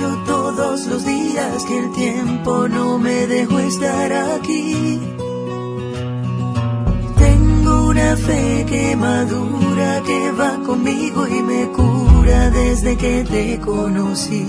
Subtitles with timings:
[0.00, 4.98] hecho todos los días que el tiempo no me dejó estar aquí.
[7.18, 14.48] Tengo una fe que madura, que va conmigo y me cura desde que te conocí.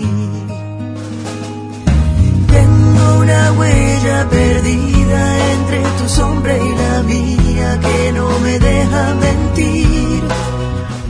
[2.48, 10.01] Tengo una huella perdida entre tu sombra y la mía que no me deja mentir.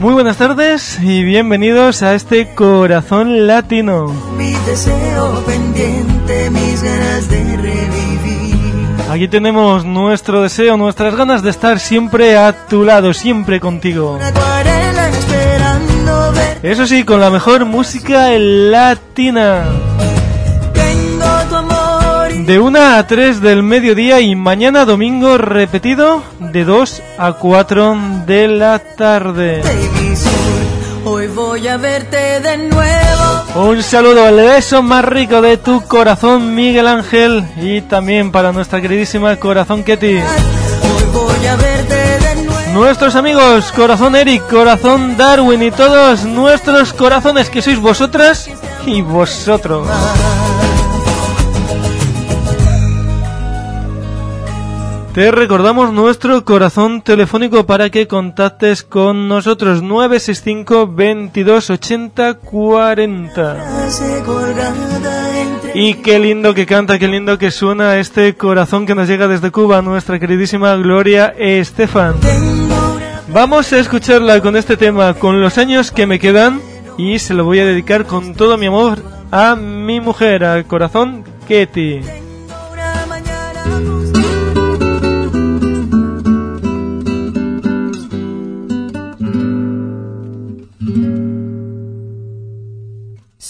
[0.02, 4.08] Muy buenas tardes y bienvenidos a este Corazón Latino.
[4.36, 9.00] Mi deseo pendiente, mis ganas de revivir.
[9.08, 14.18] Aquí tenemos nuestro deseo, nuestras ganas de estar siempre a tu lado, siempre contigo.
[16.64, 19.66] Eso sí, con la mejor música latina.
[22.46, 28.48] De 1 a 3 del mediodía y mañana domingo repetido de 2 a 4 de
[28.48, 29.62] la tarde.
[31.04, 33.68] Hoy voy a verte de nuevo.
[33.68, 38.80] Un saludo al beso más rico de tu corazón Miguel Ángel y también para nuestra
[38.80, 40.16] queridísima corazón Ketty.
[40.16, 42.72] Hoy voy a verte de nuevo.
[42.72, 48.50] Nuestros amigos Corazón Eric, Corazón Darwin y todos nuestros corazones que sois vosotras
[48.84, 49.86] y vosotros.
[55.14, 63.54] Te recordamos nuestro corazón telefónico para que contactes con nosotros 965 22 80 40.
[63.54, 68.94] Frase colgada entre Y qué lindo que canta, qué lindo que suena este corazón que
[68.94, 72.14] nos llega desde Cuba, nuestra queridísima Gloria Estefan.
[73.28, 76.58] Vamos a escucharla con este tema, con los años que me quedan,
[76.96, 81.22] y se lo voy a dedicar con todo mi amor a mi mujer, al corazón
[81.46, 82.00] Ketty.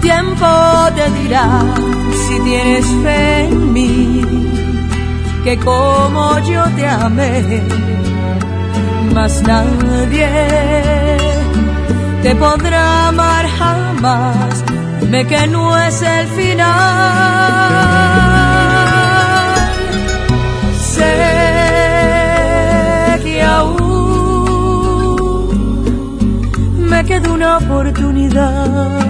[0.00, 0.46] Tiempo
[0.94, 1.48] te dirá
[2.26, 4.22] si tienes fe en mí,
[5.44, 7.62] que como yo te amé,
[9.14, 10.28] más nadie
[12.22, 14.64] te podrá amar jamás.
[15.00, 16.68] Dime que no es el final.
[20.94, 21.14] Sé
[23.24, 23.78] que aún
[26.90, 29.07] me queda una oportunidad.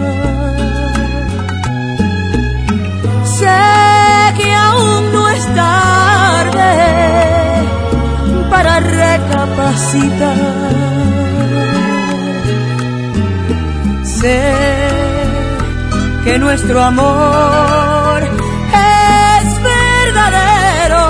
[3.39, 3.47] Sé
[4.37, 6.73] que aún no es tarde
[8.51, 10.37] para recapacitar.
[14.03, 14.43] Sé
[16.25, 21.05] que nuestro amor es verdadero.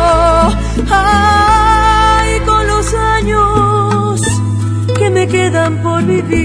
[0.91, 4.21] Ay, con los años
[4.99, 6.43] que me quedan por vivir,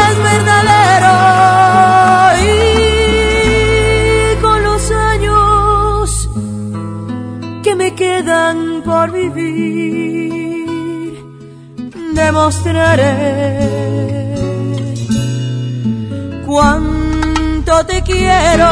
[0.04, 1.14] es verdadero
[2.44, 2.56] y
[4.44, 6.28] con los años
[7.64, 10.36] que me quedan por vivir
[12.12, 13.06] demostraré
[16.46, 16.85] cuánto
[18.06, 18.70] quiero.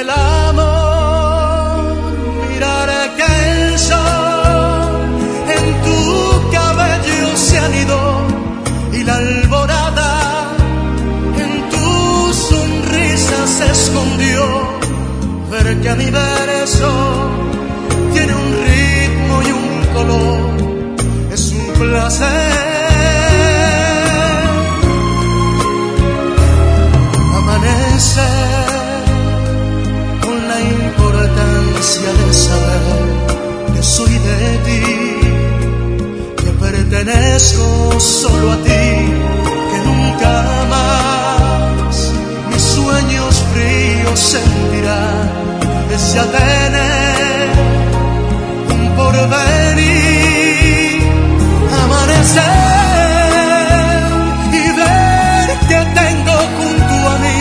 [0.00, 1.94] el amor,
[2.50, 4.90] mirar que el sol
[5.56, 8.04] en tu cabello se anidó
[8.92, 10.12] y la alborada
[11.44, 14.42] en tu sonrisa se escondió,
[15.50, 16.90] ver que a mi verso
[18.14, 20.40] tiene un ritmo y un color,
[21.32, 22.59] es un placer.
[37.04, 40.32] pertenezco solo a ti, que nunca
[40.68, 42.12] más
[42.50, 45.30] mis sueños fríos sentirán
[45.94, 47.48] ese tener
[48.74, 50.22] un porvenir,
[51.84, 52.42] amanecer
[54.52, 57.40] y ver que tengo junto a mí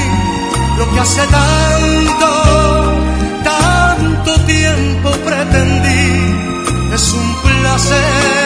[0.77, 2.29] lo que hace tanto,
[3.43, 6.07] tanto tiempo pretendí,
[6.93, 8.38] es un placer.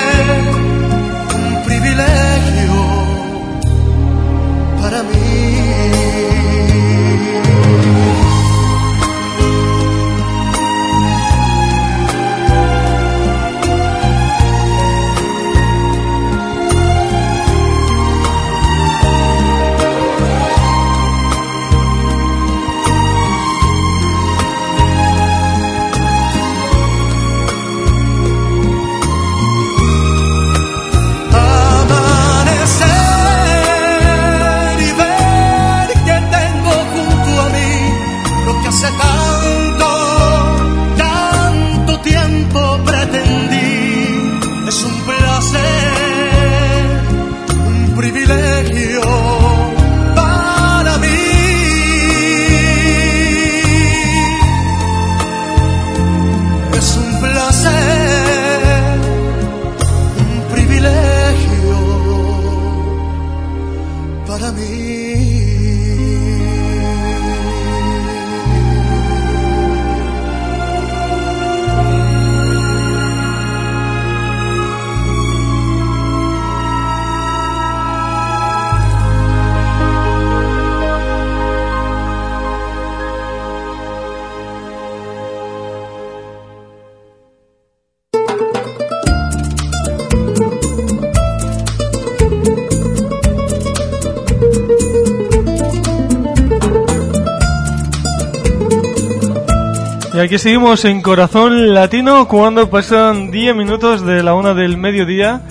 [100.23, 105.41] Aquí seguimos en Corazón Latino cuando pasan 10 minutos de la una del mediodía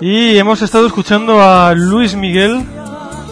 [0.00, 2.60] y hemos estado escuchando a Luis Miguel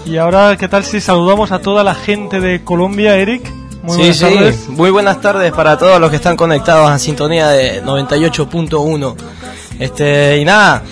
[0.06, 3.42] y ahora qué tal si saludamos a toda la gente de Colombia, Eric.
[3.82, 4.68] Muy buenas tardes.
[4.68, 9.16] Muy buenas tardes para todos los que están conectados a sintonía de 98.1.
[9.80, 10.84] Este, y nada,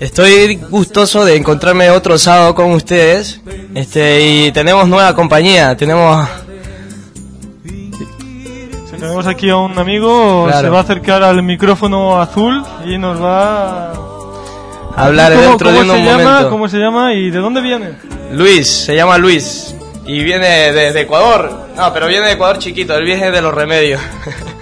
[0.00, 3.42] estoy gustoso de encontrarme otro sábado con ustedes.
[3.74, 6.26] Este, y tenemos nueva compañía, tenemos
[9.20, 13.90] tenemos aquí a un amigo, se va a acercar al micrófono azul y nos va
[13.90, 13.94] a
[14.96, 17.96] hablar dentro de un llama, ¿Cómo se llama y de dónde viene?
[18.32, 19.74] Luis, se llama Luis
[20.06, 21.68] y viene desde Ecuador.
[21.76, 24.00] No, pero viene de Ecuador chiquito, él viene de los remedios.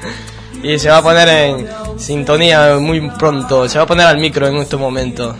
[0.63, 4.49] y se va a poner en sintonía muy pronto, se va a poner al micro
[4.49, 5.37] en este momento.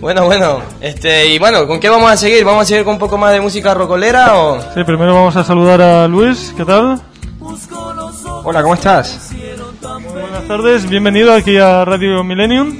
[0.00, 2.44] Bueno, bueno, este, y bueno, ¿con qué vamos a seguir?
[2.44, 4.60] ¿Vamos a seguir con un poco más de música rocolera o...?
[4.72, 7.02] Sí, primero vamos a saludar a Luis, ¿qué tal?
[8.50, 9.30] Hola, ¿cómo estás?
[10.10, 12.74] buenas tardes, bienvenido aquí a Radio Millennium.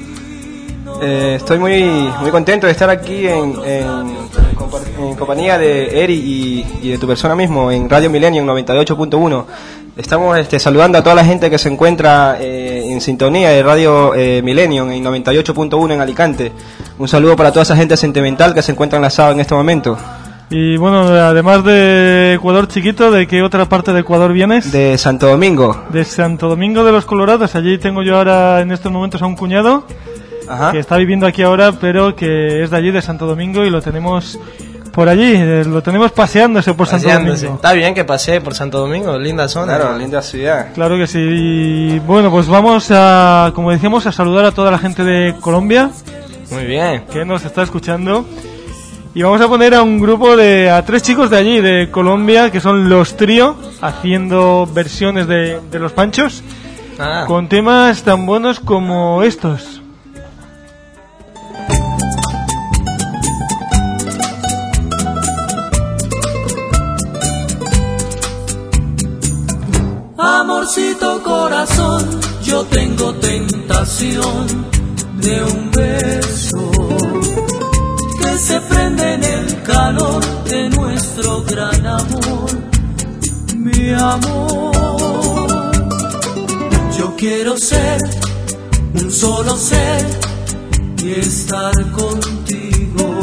[1.03, 6.97] Eh, estoy muy, muy contento de estar aquí en, en, compañía de Eri y, de
[6.97, 9.45] tu persona mismo en Radio Millennium 98.1.
[9.95, 14.15] Estamos este, saludando a toda la gente que se encuentra eh, en sintonía de Radio
[14.15, 16.51] eh, Millennium en 98.1 en Alicante.
[16.99, 19.99] Un saludo para toda esa gente sentimental que se encuentra enlazada en este momento.
[20.50, 24.73] Y bueno, además de Ecuador chiquito, ¿de qué otra parte de Ecuador vienes?
[24.73, 25.85] De Santo Domingo.
[25.90, 27.55] De Santo Domingo de los Colorados.
[27.55, 29.85] Allí tengo yo ahora en estos momentos a un cuñado
[30.73, 33.83] que está viviendo aquí ahora, pero que es de allí, de Santo Domingo, y lo
[33.83, 34.38] tenemos
[34.93, 37.35] por allí, eh, lo tenemos paseándose por Santo Domingo.
[37.35, 39.76] Está bien que pasee por Santo Domingo, linda zona.
[39.76, 40.73] Claro, linda ciudad.
[40.75, 41.19] Claro que sí.
[41.21, 45.90] Y bueno, pues vamos a, como decíamos, a saludar a toda la gente de Colombia.
[46.50, 47.05] Muy bien.
[47.12, 48.25] Que nos está escuchando.
[49.15, 50.71] Y vamos a poner a un grupo de.
[50.71, 55.79] a tres chicos de allí, de Colombia, que son los Trío, haciendo versiones de, de
[55.79, 56.43] los panchos.
[56.99, 57.25] Ah.
[57.27, 59.81] Con temas tan buenos como estos.
[70.19, 74.67] Amorcito corazón, yo tengo tentación
[75.21, 76.78] de un beso
[78.38, 82.50] se prende en el calor de nuestro gran amor,
[83.57, 85.73] mi amor.
[86.97, 88.00] Yo quiero ser
[88.95, 90.07] un solo ser
[91.02, 93.21] y estar contigo.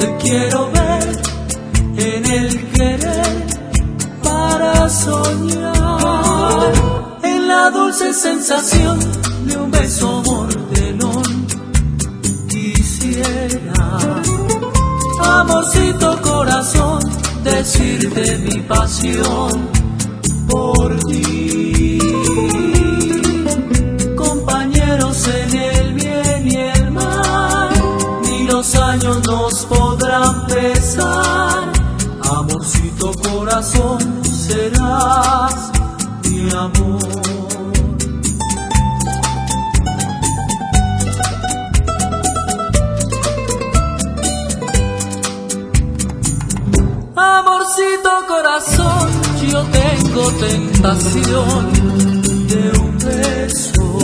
[0.00, 1.22] Te quiero ver
[1.96, 3.46] en el querer
[4.22, 6.72] para soñar
[7.22, 8.98] en la dulce sensación
[9.46, 11.39] de un beso mordelón
[15.22, 17.00] amorcito corazón,
[17.44, 19.68] decirte mi pasión
[20.48, 21.98] por ti.
[24.16, 27.70] Compañeros en el bien y el mal,
[28.22, 31.72] ni los años nos podrán pesar.
[32.22, 35.70] Amorcito corazón, serás
[36.24, 37.29] mi amor.
[48.26, 49.10] Corazón,
[49.48, 51.72] yo tengo tentación
[52.48, 53.98] de un beso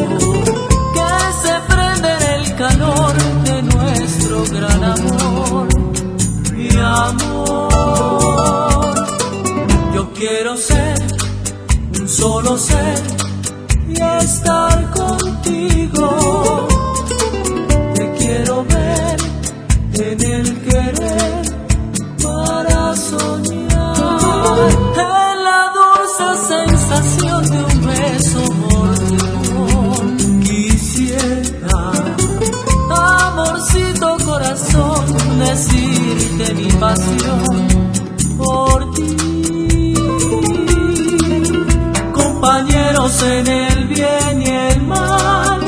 [0.95, 1.09] que
[1.43, 5.69] se prende en el calor de nuestro gran amor,
[6.53, 7.69] mi amor.
[9.95, 10.99] Yo quiero ser
[12.01, 13.03] un solo ser
[13.89, 16.69] y estar contigo.
[17.95, 19.17] Te quiero ver
[19.95, 20.26] en
[34.57, 37.69] corazón, decirte mi pasión
[38.39, 39.95] por ti.
[42.13, 45.61] Compañeros en el bien y el mal,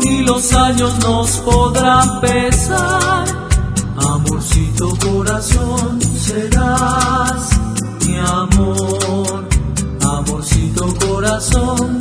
[0.00, 3.24] ni los años nos podrán pesar.
[3.96, 7.58] Amorcito corazón serás
[8.20, 9.48] amor,
[10.02, 11.97] amorcito corazón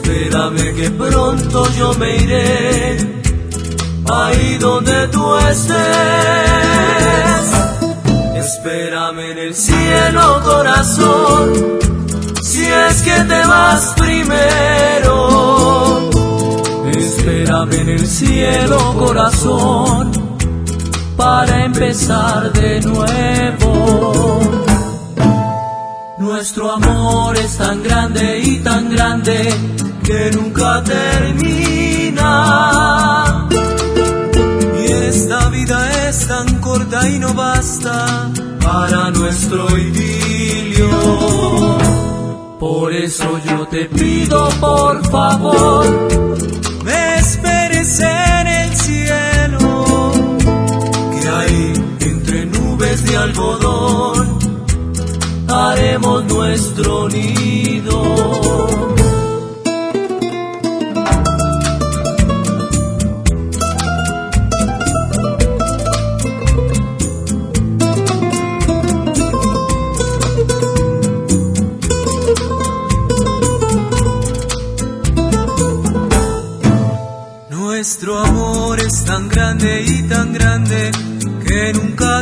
[0.00, 2.96] Espérame que pronto yo me iré
[4.08, 5.76] ahí donde tú estés.
[8.36, 11.52] Espérame en el cielo, corazón,
[12.42, 15.18] si es que te vas primero.
[16.96, 20.12] Espérame en el cielo, corazón,
[21.16, 24.40] para empezar de nuevo.
[26.18, 29.52] Nuestro amor es tan grande y tan grande
[30.08, 32.30] que nunca termina.
[34.80, 38.30] Y esta vida es tan corta y no basta
[38.64, 40.88] para nuestro idilio.
[42.58, 45.86] Por eso yo te pido, por favor,
[46.84, 50.12] me esperes en el cielo,
[51.12, 54.38] que hay entre nubes de algodón
[55.48, 57.77] haremos nuestro nido.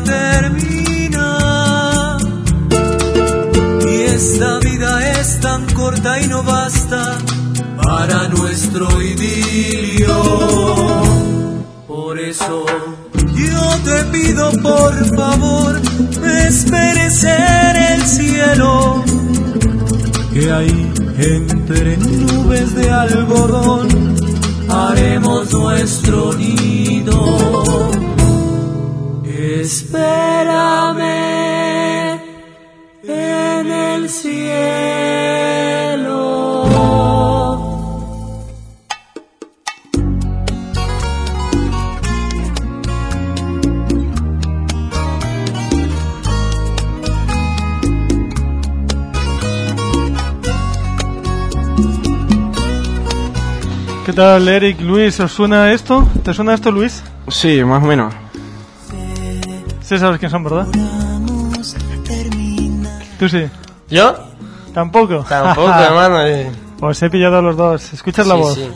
[0.07, 1.29] Termina.
[3.83, 7.19] Y esta vida es tan corta y no basta
[7.83, 10.17] para nuestro idilio.
[11.87, 12.65] Por eso
[13.35, 15.81] yo te pido por favor,
[16.47, 19.05] esperes en el cielo,
[20.33, 23.89] que ahí entre nubes de algodón
[24.69, 27.56] haremos nuestro nido.
[29.67, 31.01] Espérame
[33.03, 34.37] en el cielo.
[54.05, 55.19] ¿Qué tal, Eric, Luis?
[55.19, 56.07] ¿Os suena esto?
[56.23, 57.03] ¿Te suena esto, Luis?
[57.27, 58.26] Sí, más o menos.
[59.89, 60.67] Sí sabes quién son, ¿verdad?
[63.19, 63.47] Tú sí.
[63.89, 64.15] ¿Yo?
[64.75, 65.25] ¿Tampoco?
[65.29, 66.27] Tampoco, hermano.
[66.27, 66.51] eh.
[66.81, 67.93] Os he pillado a los dos.
[67.93, 68.59] ¿Escuchas la voz?
[68.59, 68.71] sí.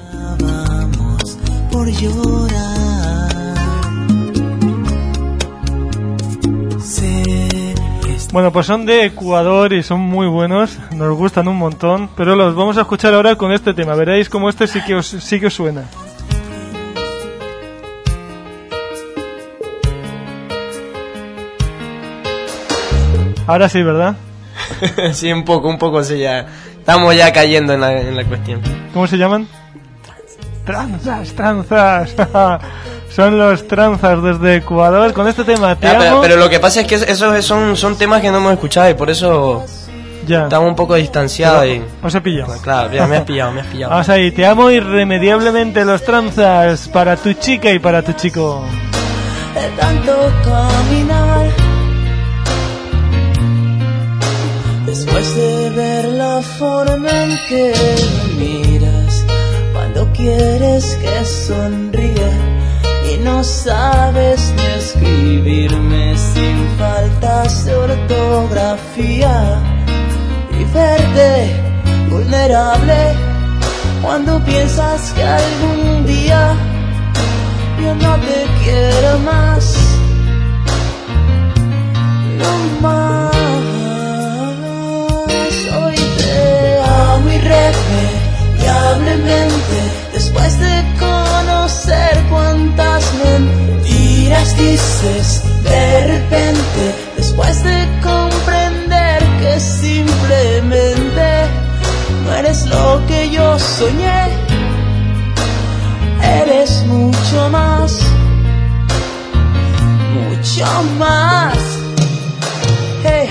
[8.33, 12.55] Bueno, pues son de Ecuador y son muy buenos, nos gustan un montón, pero los
[12.55, 13.95] vamos a escuchar ahora con este tema.
[13.95, 15.83] Veréis cómo este sí que os, sí que os suena.
[23.51, 24.15] Ahora sí, ¿verdad?
[25.13, 26.47] sí, un poco, un poco, sí, ya.
[26.79, 28.61] Estamos ya cayendo en la, en la cuestión.
[28.95, 29.49] ¿Cómo se llaman?
[30.65, 32.15] Tranzas, tranzas.
[33.11, 35.75] son los tranzas desde Ecuador con este tema.
[35.75, 36.21] Te Ya, pero, amo.
[36.21, 38.95] pero lo que pasa es que esos son, son temas que no hemos escuchado y
[38.95, 39.65] por eso
[40.29, 40.45] Ya.
[40.45, 41.83] estamos un poco distanciados y...
[42.03, 42.55] Os he pillado.
[42.63, 43.91] Claro, ya me has pillado, me has pillado.
[43.91, 48.65] Vamos ahí, te amo irremediablemente los tranzas para tu chica y para tu chico.
[49.55, 50.13] de tanto
[50.45, 51.60] caminar.
[55.03, 57.73] Después de ver la forma en que
[58.37, 59.25] me miras,
[59.73, 62.31] cuando quieres que sonríe
[63.11, 69.63] y no sabes ni escribirme sin faltas de ortografía
[70.53, 71.57] y verte
[72.11, 73.17] vulnerable
[74.03, 76.55] cuando piensas que algún día
[77.83, 79.75] yo no te quiero más,
[82.37, 83.40] no más.
[87.51, 87.81] Amo
[88.61, 89.79] irremediablemente
[90.13, 101.47] después de conocer cuántas mentiras dices de repente, después de comprender que simplemente
[102.25, 104.29] no eres lo que yo soñé
[106.23, 107.99] eres mucho más,
[110.15, 110.67] mucho
[110.99, 111.59] más.
[113.03, 113.29] Hey,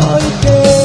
[0.00, 0.81] hoy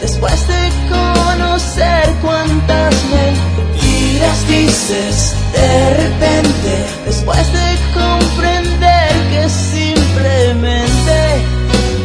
[0.00, 11.18] después de conocer cuántas mentiras dices de repente, después de comprender que simplemente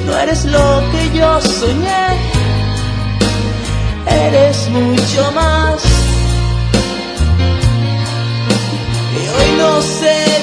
[0.06, 2.06] no eres lo que yo soñé.
[4.06, 5.82] Eres mucho más.
[9.16, 10.43] Y hoy no sé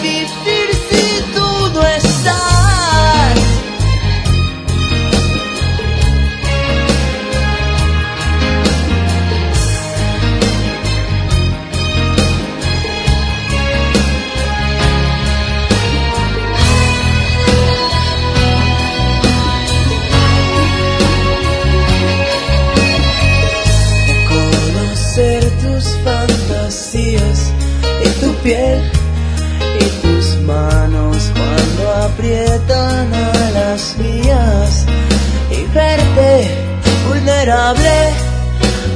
[37.09, 38.13] vulnerable.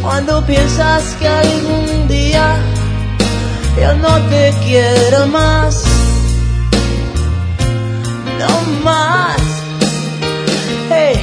[0.03, 2.57] Cuando piensas que algún día
[3.81, 5.83] yo no te quiero más,
[8.39, 9.41] no más.
[10.91, 11.17] Hey,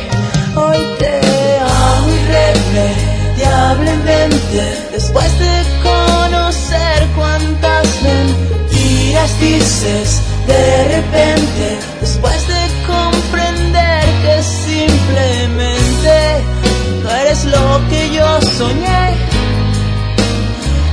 [0.56, 1.20] hoy te
[1.60, 4.88] amo irremediablemente.
[4.92, 11.78] Después de conocer cuántas mentiras dices de repente,
[17.46, 19.16] lo que yo soñé,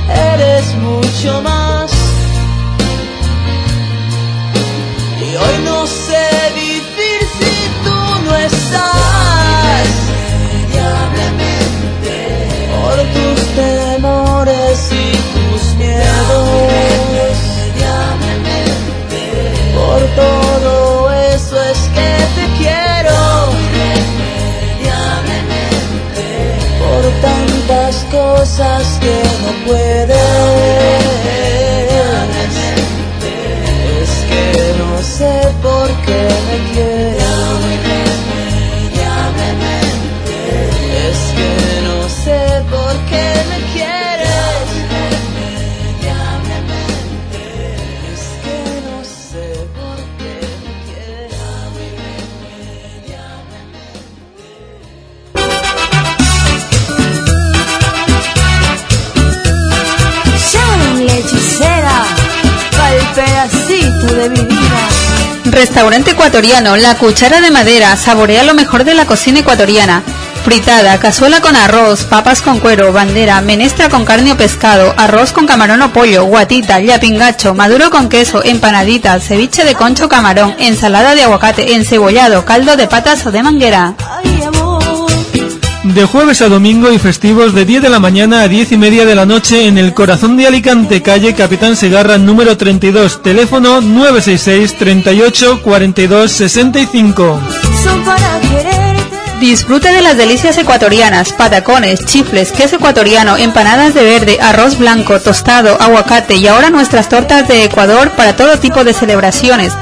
[0.07, 1.78] eres mucho más.
[65.59, 70.03] Restaurante ecuatoriano La Cuchara de Madera saborea lo mejor de la cocina ecuatoriana.
[70.45, 75.47] Fritada, cazuela con arroz, papas con cuero, bandera, menestra con carne o pescado, arroz con
[75.47, 81.23] camarón o pollo, guatita, yapingacho, maduro con queso, empanadita, ceviche de concho camarón, ensalada de
[81.23, 83.95] aguacate, encebollado, caldo de patas o de manguera.
[85.95, 89.05] De jueves a domingo y festivos de 10 de la mañana a 10 y media
[89.05, 94.77] de la noche en el corazón de Alicante, calle Capitán Segarra número 32, teléfono 966
[94.77, 97.39] 38 42 65.
[97.83, 99.03] Son para quererte.
[99.39, 105.75] Disfrute de las delicias ecuatorianas, patacones, chifles, queso ecuatoriano, empanadas de verde, arroz blanco, tostado,
[105.81, 109.73] aguacate y ahora nuestras tortas de Ecuador para todo tipo de celebraciones.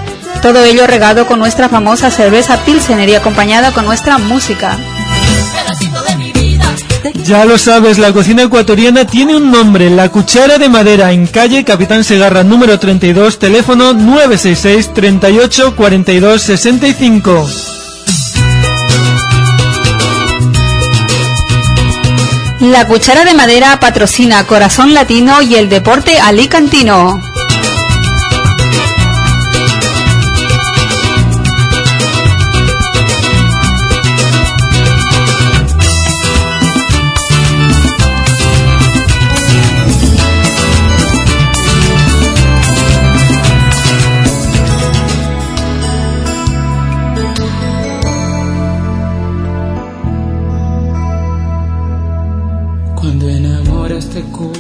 [0.42, 4.78] Todo ello regado con nuestra famosa cerveza Pilsener y acompañada con nuestra música.
[7.26, 11.64] Ya lo sabes, la cocina ecuatoriana tiene un nombre, La Cuchara de Madera, en calle
[11.64, 17.48] Capitán Segarra número 32, teléfono 966 38 42 65.
[22.60, 27.22] La cuchara de madera patrocina Corazón Latino y el deporte alicantino.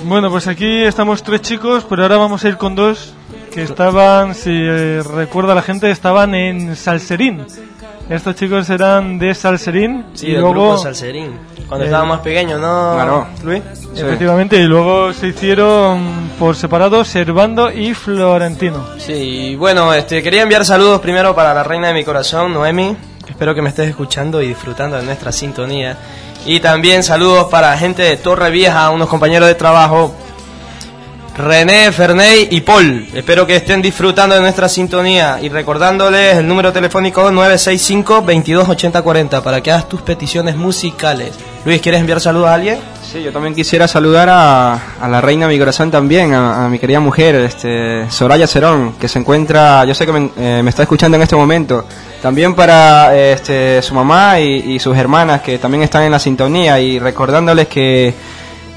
[0.08, 3.13] Bueno, pues aquí estamos tres chicos, pero ahora vamos a ir con dos
[3.54, 7.46] que estaban, si eh, recuerda la gente, estaban en Salserín.
[8.10, 11.32] Estos chicos eran de Salserín Sí, y del luego, grupo Salserín.
[11.67, 12.93] Cuando Eh, estaba más pequeño, ¿no?
[12.93, 13.28] Claro.
[13.43, 13.62] Luis.
[13.74, 14.02] Sí.
[14.02, 18.86] efectivamente, y luego se hicieron por separado Servando y Florentino.
[18.98, 22.96] Sí, y bueno, este, quería enviar saludos primero para la reina de mi corazón, Noemi.
[23.28, 25.98] Espero que me estés escuchando y disfrutando de nuestra sintonía.
[26.48, 30.16] Y también saludos para gente de Torre Vieja, unos compañeros de trabajo,
[31.38, 33.06] René, Ferney y Paul.
[33.14, 39.74] Espero que estén disfrutando de nuestra sintonía y recordándoles el número telefónico 965-228040 para que
[39.74, 41.34] hagas tus peticiones musicales.
[41.66, 42.80] Luis, ¿quieres enviar saludos a alguien?
[43.10, 46.78] Sí, yo también quisiera saludar a, a la reina de mi corazón también, a, mi
[46.78, 51.15] querida mujer, este, Soraya Cerón, que se encuentra, yo sé que me, eh, está escuchando
[51.15, 51.86] en este momento.
[52.22, 56.82] También para este, su mamá y, y sus hermanas que también están en la sintonía
[56.82, 58.13] y recordándoles que,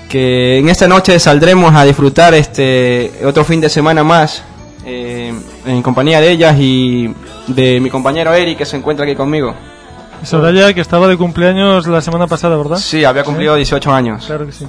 [0.08, 4.44] que en esta noche saldremos a disfrutar este otro fin de semana más
[4.86, 5.34] eh,
[5.66, 7.12] en compañía de ellas y
[7.48, 9.56] de mi compañero Eric que se encuentra aquí conmigo.
[10.22, 12.76] Soraya, que estaba de cumpleaños la semana pasada, ¿verdad?
[12.76, 14.24] Sí, había cumplido 18 años.
[14.26, 14.66] Claro que sí.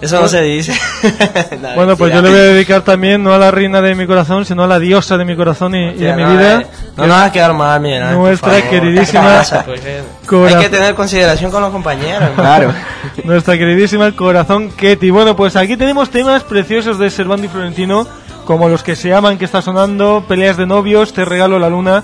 [0.00, 0.72] Eso no se dice.
[1.62, 4.04] Nah, Bueno, pues yo le voy a dedicar también no a la reina de mi
[4.06, 6.60] corazón, sino a la diosa de mi corazón y, y mi no, vida.
[6.62, 8.10] eh, No nos vas a quedar mal, mira.
[8.12, 10.02] Nuestra queridísima ¿Qué pasa, pues, eh?
[10.48, 12.30] Hay que tener consideración con los compañeros.
[12.34, 12.72] Claro.
[13.24, 15.10] Nuestra queridísima corazón Ketty.
[15.10, 18.04] Bueno, pues aquí tenemos temas preciosos de Servando y Florentino,
[18.44, 22.02] como los que se aman, que está sonando, peleas de novios, te regalo la luna.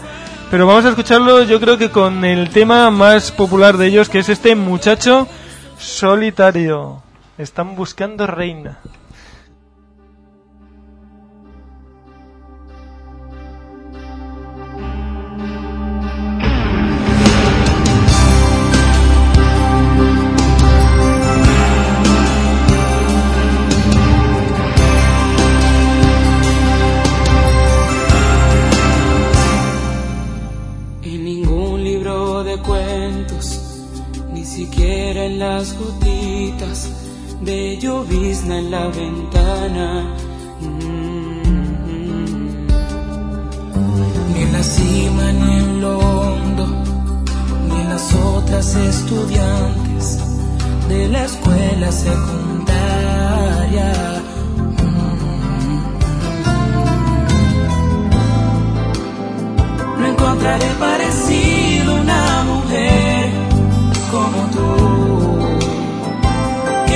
[0.50, 4.20] Pero vamos a escucharlo yo creo que con el tema más popular de ellos, que
[4.20, 5.28] es este muchacho
[5.78, 7.02] solitario.
[7.36, 8.78] Están buscando reina.
[37.40, 40.04] de llovizna en la ventana.
[40.60, 41.06] Mm.
[44.32, 46.66] Ni en la cima ni en lo hondo,
[47.68, 50.18] ni en las otras estudiantes
[50.88, 53.92] de la escuela secundaria.
[54.82, 55.18] Mm.
[60.00, 63.17] No encontraré parecido una mujer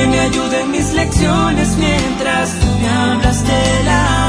[0.03, 4.22] que me ayude en mis lecciones mientras me hablas de la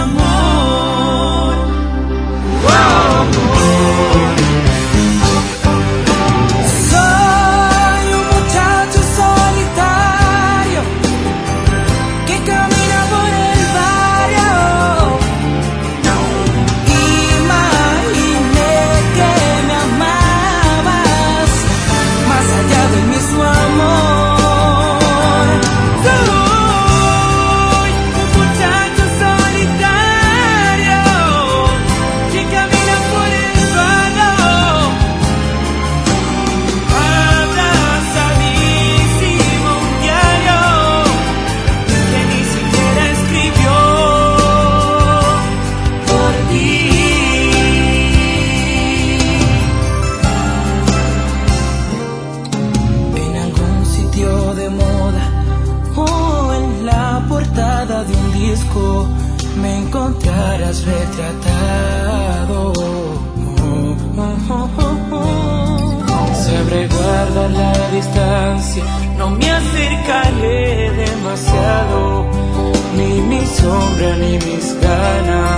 [74.13, 75.52] pasión y mis ganas.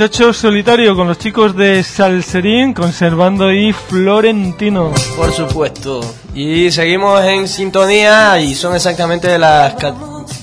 [0.00, 4.94] Muchacho Solitario con los chicos de Salserín, conservando y Florentino.
[5.14, 6.00] Por supuesto.
[6.34, 9.74] Y seguimos en sintonía y son exactamente las,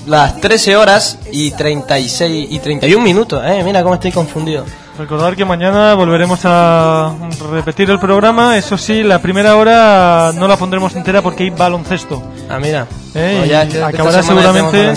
[0.06, 3.42] las 13 horas y 36 y 31 minutos.
[3.44, 4.64] Eh, mira cómo estoy confundido.
[4.96, 7.12] Recordar que mañana volveremos a
[7.50, 8.56] repetir el programa.
[8.56, 12.22] Eso sí, la primera hora no la pondremos entera porque hay baloncesto.
[12.48, 12.86] Ah, mira.
[13.14, 13.36] ¿eh?
[13.38, 14.94] Bueno, ya acabará seguramente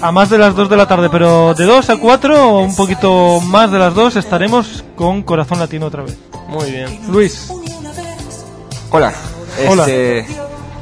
[0.00, 2.76] a más de las 2 de la tarde, pero de 2 a 4 o un
[2.76, 6.16] poquito más de las 2 estaremos con Corazón Latino otra vez.
[6.48, 7.00] Muy bien.
[7.08, 7.50] Luis,
[8.94, 9.10] Hola.
[9.70, 9.82] Hola.
[9.84, 10.26] Este,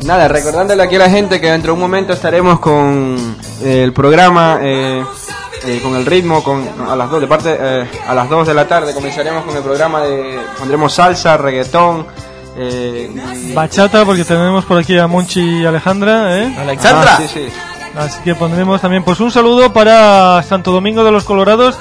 [0.04, 3.92] nada, recordándole aquí a la gente que dentro de un momento estaremos con eh, el
[3.92, 5.04] programa, eh,
[5.64, 8.54] eh, con el ritmo, con a las dos de parte eh, a las 2 de
[8.54, 12.04] la tarde comenzaremos con el programa de pondremos salsa, reggaetón,
[12.56, 13.10] eh,
[13.54, 16.38] bachata, porque tenemos por aquí a Monchi y Alejandra.
[16.38, 16.54] ¿eh?
[16.58, 17.16] Alexandra.
[17.18, 17.48] ah, sí, sí.
[17.96, 21.76] Así que pondremos también pues un saludo para Santo Domingo de los Colorados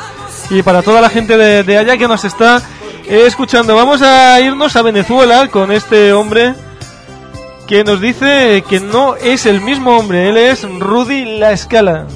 [0.50, 2.62] y para toda la gente de, de allá que nos está
[3.08, 3.76] escuchando.
[3.76, 6.56] Vamos a irnos a Venezuela con este hombre
[7.68, 12.08] que nos dice que no es el mismo hombre, él es Rudy La Escala.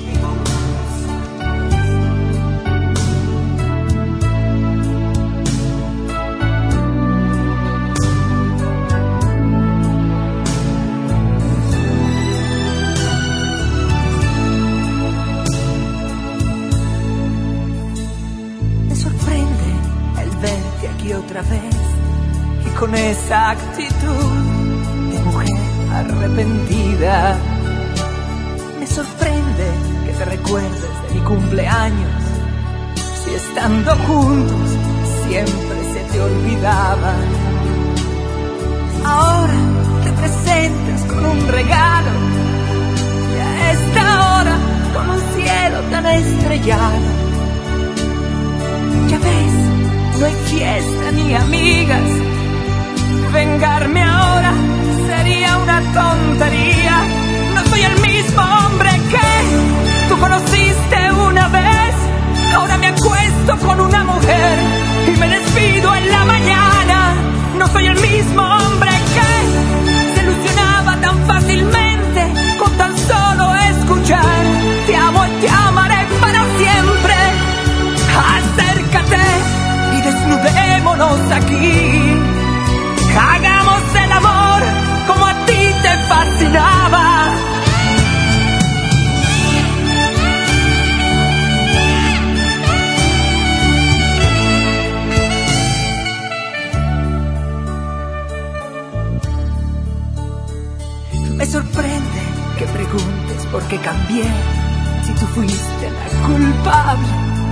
[104.22, 107.08] Si tú fuiste la culpable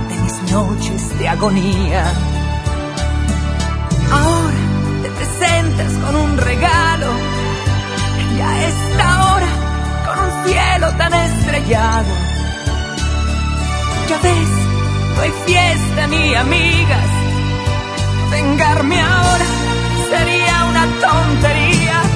[0.08, 2.04] de mis noches de agonía.
[4.12, 4.62] Ahora
[5.02, 7.10] te presentas con un regalo
[8.36, 9.46] y a esta hora
[10.06, 12.14] con un cielo tan estrellado.
[14.08, 14.48] Ya ves,
[15.16, 17.10] no hay fiesta ni amigas.
[18.30, 19.46] Vengarme ahora
[20.10, 22.11] sería una tontería.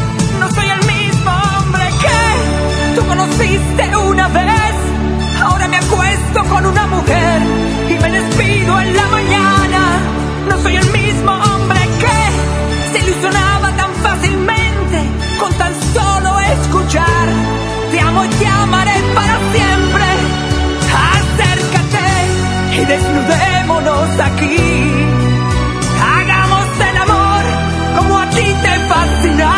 [2.97, 4.75] Tú conociste una vez.
[5.43, 7.43] Ahora me acuesto con una mujer
[7.91, 9.81] y me despido en la mañana.
[10.49, 12.19] No soy el mismo hombre que
[12.93, 14.99] se ilusionaba tan fácilmente
[15.39, 17.27] con tan solo escuchar.
[17.91, 20.07] Te amo y te amaré para siempre.
[21.19, 22.09] Acércate
[22.79, 24.57] y desnudémonos aquí.
[26.15, 27.43] Hagamos el amor
[27.99, 29.56] como a ti te fascinaba.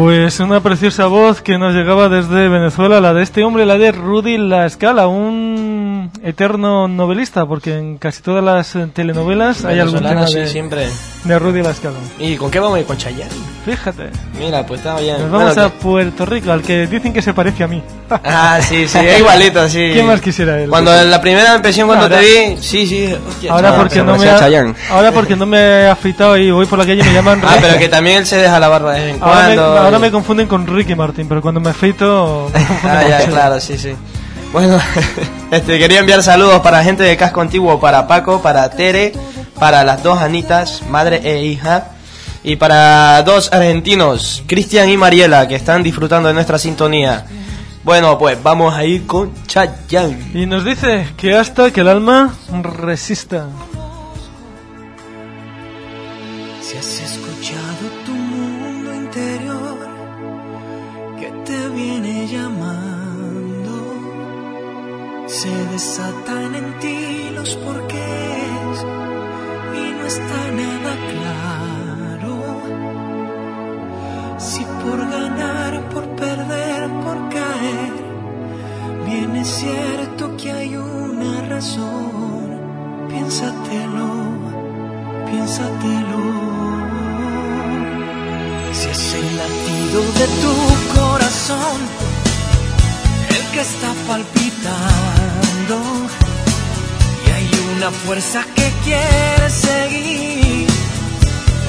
[0.00, 3.92] Pues una preciosa voz que nos llegaba desde Venezuela, la de este hombre, la de
[3.92, 5.69] Rudy La Escala, un
[6.22, 10.86] eterno novelista, porque en casi todas las eh, telenovelas hay algún tema sí, de, siempre.
[11.24, 11.62] de Rudy.
[12.18, 13.30] ¿Y con qué vamos a ir con Chayanne?
[13.64, 15.18] Fíjate, Mira, pues está bien.
[15.20, 17.82] nos vamos Bueno, a Puerto Rico, al que dicen que se parece a mí.
[18.24, 19.90] Ah, sí, sí, es igualito, sí.
[19.94, 20.68] ¿Qué más quisiera él?
[20.68, 23.14] Cuando la primera impresión cuando Ahora- te vi, sí, sí.
[23.28, 23.82] hostia, Ahora chaval.
[23.86, 27.02] porque, no me ha, ahora porque no me he afeitado y voy por la calle
[27.02, 29.22] y me llaman Ah, pero que también él se deja la barba de vez en
[29.22, 32.60] ahora, me, ahora me confunden con Ricky Martin, pero cuando me afeito me
[32.90, 33.94] Ah, ya, claro, sí, sí.
[34.52, 34.80] Bueno,
[35.52, 39.12] este, quería enviar saludos para gente de Casco Antiguo, para Paco, para Tere,
[39.58, 41.92] para las dos Anitas, madre e hija,
[42.42, 47.26] y para dos argentinos, Cristian y Mariela, que están disfrutando de nuestra sintonía.
[47.84, 50.32] Bueno, pues vamos a ir con Chayanne.
[50.34, 53.46] Y nos dice que hasta que el alma resista.
[65.80, 68.76] Desatan en ti los porqués
[69.80, 72.34] y no está nada claro.
[74.36, 77.94] Si por ganar, por perder, por caer,
[79.06, 82.44] bien es cierto que hay una razón,
[83.08, 84.10] piénsatelo
[85.30, 86.22] piénsatelo.
[88.78, 90.54] Si es el latido de tu
[91.00, 92.19] corazón
[93.52, 95.76] que está palpitando
[97.26, 100.68] y hay una fuerza que quiere seguir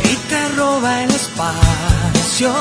[0.04, 2.54] y te roba el espacio.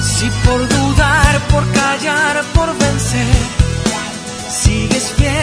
[0.00, 3.36] Si por dudar, por callar, por vencer,
[4.62, 5.39] sigues fiel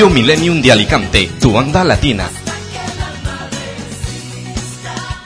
[0.00, 2.26] Radio Millennium de Alicante, tu onda latina.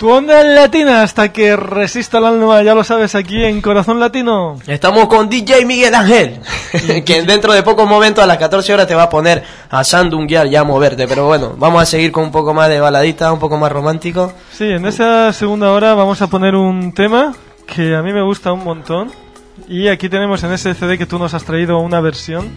[0.00, 4.58] Tu onda latina hasta que resista el alma, ya lo sabes, aquí en Corazón Latino.
[4.66, 6.40] Estamos con DJ Miguel Ángel,
[7.06, 10.48] que dentro de pocos momentos a las 14 horas te va a poner a sandunguear
[10.48, 11.06] y a moverte.
[11.06, 14.32] Pero bueno, vamos a seguir con un poco más de baladita, un poco más romántico.
[14.50, 17.32] Sí, en esa segunda hora vamos a poner un tema
[17.72, 19.12] que a mí me gusta un montón.
[19.68, 22.50] Y aquí tenemos en ese CD que tú nos has traído una versión.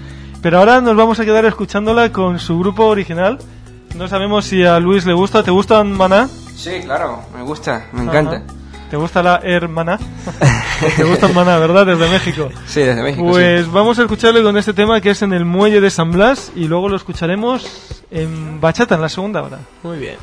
[0.47, 3.37] Pero ahora nos vamos a quedar escuchándola con su grupo original.
[3.97, 5.43] No sabemos si a Luis le gusta.
[5.43, 6.29] ¿Te gustan Maná?
[6.55, 8.43] Sí, claro, me gusta, me encanta.
[8.89, 9.99] ¿Te gusta la hermana?
[10.95, 11.85] Te gusta Maná, ¿verdad?
[11.85, 12.47] Desde México.
[12.65, 13.27] Sí, desde México.
[13.27, 13.71] Pues sí.
[13.73, 16.69] vamos a escucharle con este tema que es en el muelle de San Blas y
[16.69, 19.59] luego lo escucharemos en Bachata en la segunda hora.
[19.83, 20.15] Muy bien.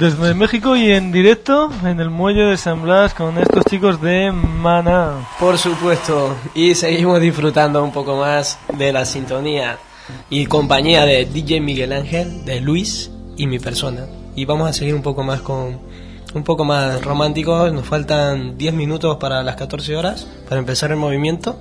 [0.00, 4.32] Desde México y en directo en el muelle de San Blas con estos chicos de
[4.32, 5.28] Maná.
[5.38, 9.76] Por supuesto, y seguimos disfrutando un poco más de la sintonía
[10.30, 14.06] y compañía de DJ Miguel Ángel, de Luis y mi persona.
[14.34, 15.78] Y vamos a seguir un poco más con
[16.32, 17.70] un poco más románticos.
[17.70, 21.58] Nos faltan 10 minutos para las 14 horas para empezar el movimiento.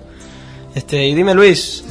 [0.75, 1.83] Este, y dime Luis,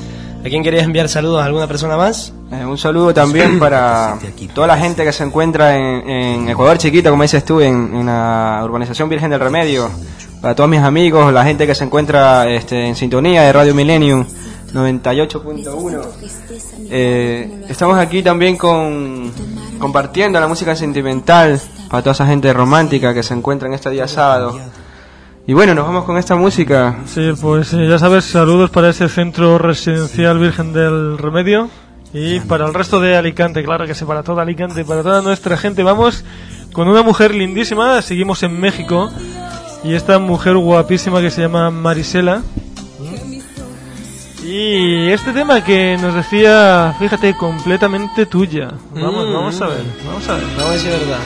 [0.42, 1.42] ¿a quién querías enviar saludos?
[1.42, 2.32] ¿A alguna persona más?
[2.68, 4.18] Un saludo también para
[4.54, 8.06] toda la gente que se encuentra en, en Ecuador chiquito, como dices tú, en, en
[8.06, 9.90] la urbanización Virgen del Remedio.
[10.40, 14.24] Para todos mis amigos, la gente que se encuentra este, en sintonía de Radio Millennium
[14.72, 16.00] 98.1.
[16.90, 19.32] Eh, estamos aquí también con
[19.78, 21.60] compartiendo la música sentimental
[21.90, 24.58] para toda esa gente romántica que se encuentra en este día sábado.
[25.46, 26.98] Y bueno, nos vamos con esta música.
[27.06, 31.70] Sí, pues ya sabes, saludos para ese centro residencial Virgen del Remedio
[32.12, 35.56] y para el resto de Alicante, claro que sí, para toda Alicante, para toda nuestra
[35.56, 35.82] gente.
[35.82, 36.24] Vamos
[36.72, 39.10] con una mujer lindísima, seguimos en México
[39.84, 42.42] y esta mujer guapísima que se llama Marisela.
[44.44, 48.70] Y este tema que nos decía, fíjate, completamente tuya.
[48.94, 49.32] Vamos, Mm.
[49.34, 50.44] vamos a ver, vamos a ver.
[50.56, 51.18] Vamos a decir verdad.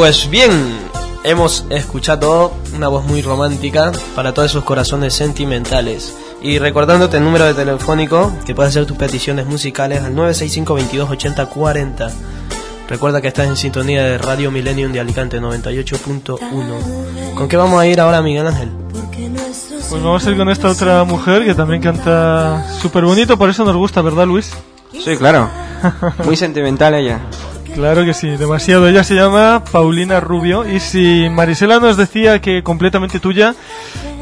[0.00, 0.50] Pues bien,
[1.24, 6.16] hemos escuchado una voz muy romántica para todos esos corazones sentimentales.
[6.40, 11.10] Y recordándote el número de telefónico que puedes hacer tus peticiones musicales al 965 22
[11.10, 12.10] 80 40.
[12.88, 17.34] Recuerda que estás en sintonía de Radio Millennium de Alicante 98.1.
[17.34, 18.70] ¿Con qué vamos a ir ahora, Miguel Ángel?
[19.90, 23.66] Pues vamos a ir con esta otra mujer que también canta súper bonito, por eso
[23.66, 24.50] nos gusta, ¿verdad, Luis?
[24.98, 25.50] Sí, claro.
[26.24, 27.20] Muy sentimental ella.
[27.74, 28.88] Claro que sí, demasiado.
[28.88, 33.54] Ella se llama Paulina Rubio y si Marisela nos decía que completamente tuya,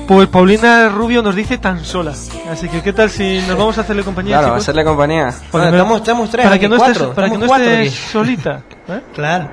[0.07, 2.13] pues Paulina Rubio nos dice tan sola.
[2.51, 4.35] Así que, ¿qué tal si nos vamos a hacerle compañía?
[4.39, 4.63] Claro, chicos?
[4.65, 5.27] hacerle compañía.
[5.27, 7.45] Para Bueno, que no- estamos- estamos tres para que no cuatro, estés, para que no
[7.45, 8.13] estamos cuatro estés aquí.
[8.13, 8.63] solita.
[8.89, 9.01] ¿eh?
[9.15, 9.51] Claro.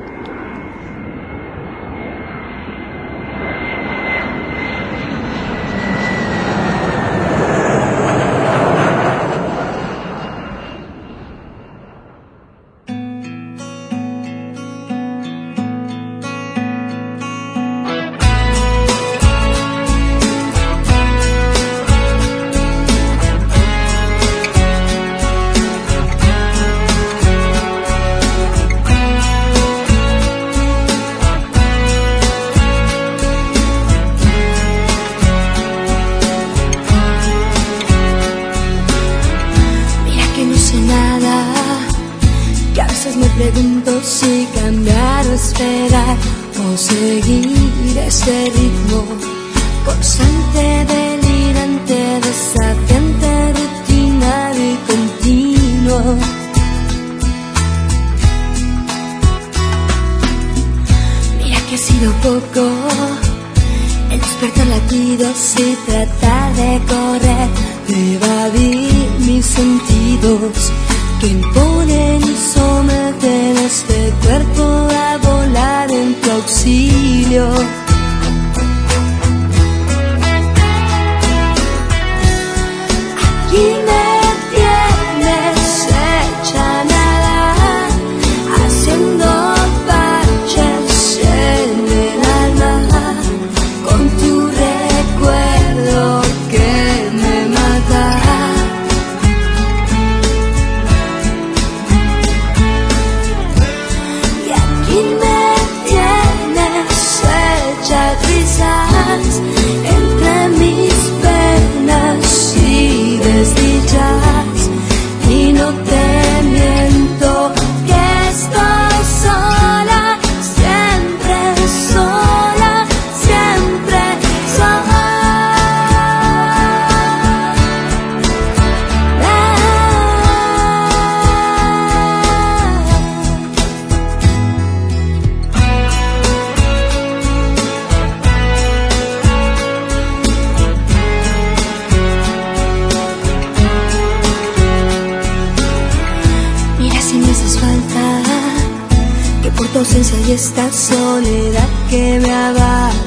[150.35, 153.04] Esta soledad que me abate,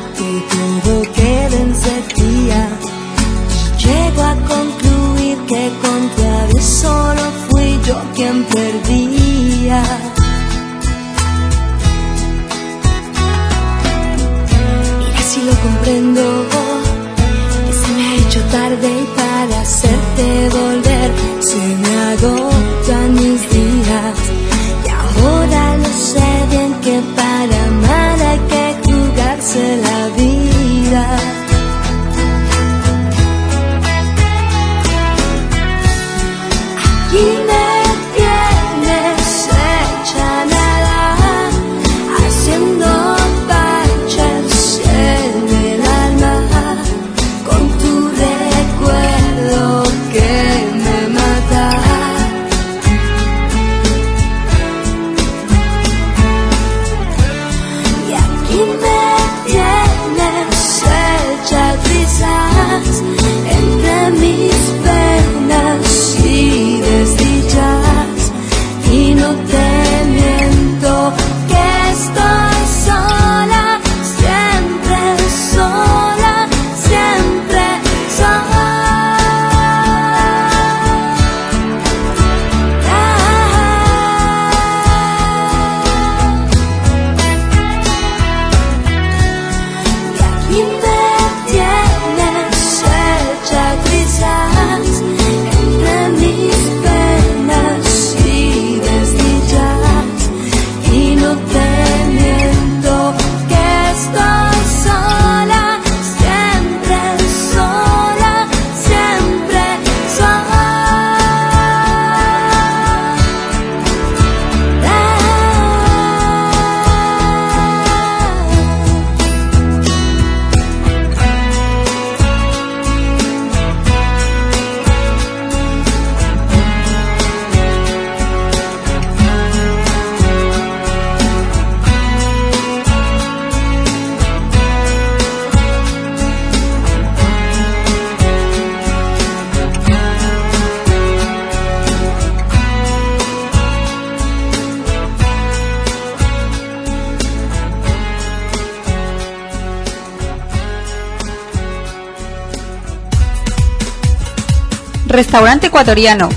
[155.39, 156.29] Restaurante ecuatoriano.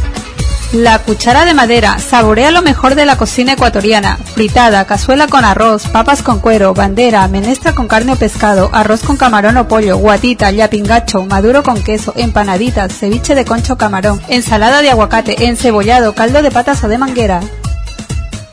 [0.74, 1.98] La cuchara de madera.
[1.98, 4.16] Saborea lo mejor de la cocina ecuatoriana.
[4.36, 9.18] Fritada, cazuela con arroz, papas con cuero, bandera, menestra con carne o pescado, arroz con
[9.18, 14.92] camarón o pollo, guatita, yapingacho, maduro con queso, empanaditas, ceviche de concho camarón, ensalada de
[14.92, 17.42] aguacate, encebollado, caldo de patas o de manguera.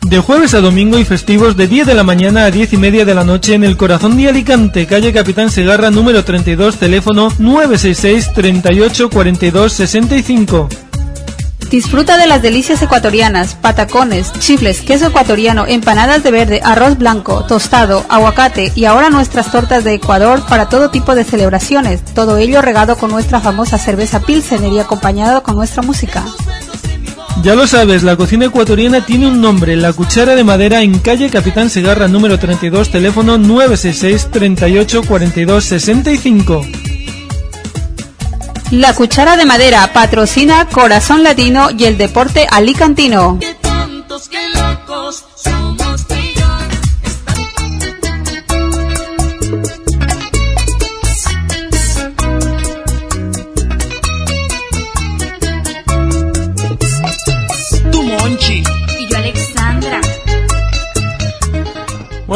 [0.09, 3.05] De jueves a domingo y festivos de 10 de la mañana a 10 y media
[3.05, 8.33] de la noche en el corazón de Alicante, calle Capitán Segarra número 32, teléfono 966
[8.33, 10.69] 38 42 65.
[11.71, 18.07] Disfruta de las delicias ecuatorianas, patacones, chifles, queso ecuatoriano, empanadas de verde, arroz blanco, tostado,
[18.09, 22.03] aguacate y ahora nuestras tortas de Ecuador para todo tipo de celebraciones.
[22.15, 26.25] Todo ello regado con nuestra famosa cerveza Pilsener y acompañado con nuestra música.
[27.43, 31.31] Ya lo sabes, la cocina ecuatoriana tiene un nombre, La Cuchara de Madera en calle
[31.31, 36.67] Capitán Segarra número 32, teléfono 966 38 42 65.
[38.71, 43.39] La cuchara de madera patrocina Corazón Latino y el deporte alicantino.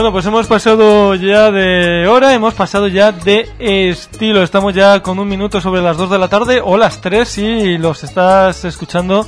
[0.02, 4.42] Bueno, pues hemos pasado ya de hora, hemos pasado ya de estilo.
[4.42, 7.78] Estamos ya con un minuto sobre las 2 de la tarde o las 3 si
[7.78, 9.24] los estás escuchando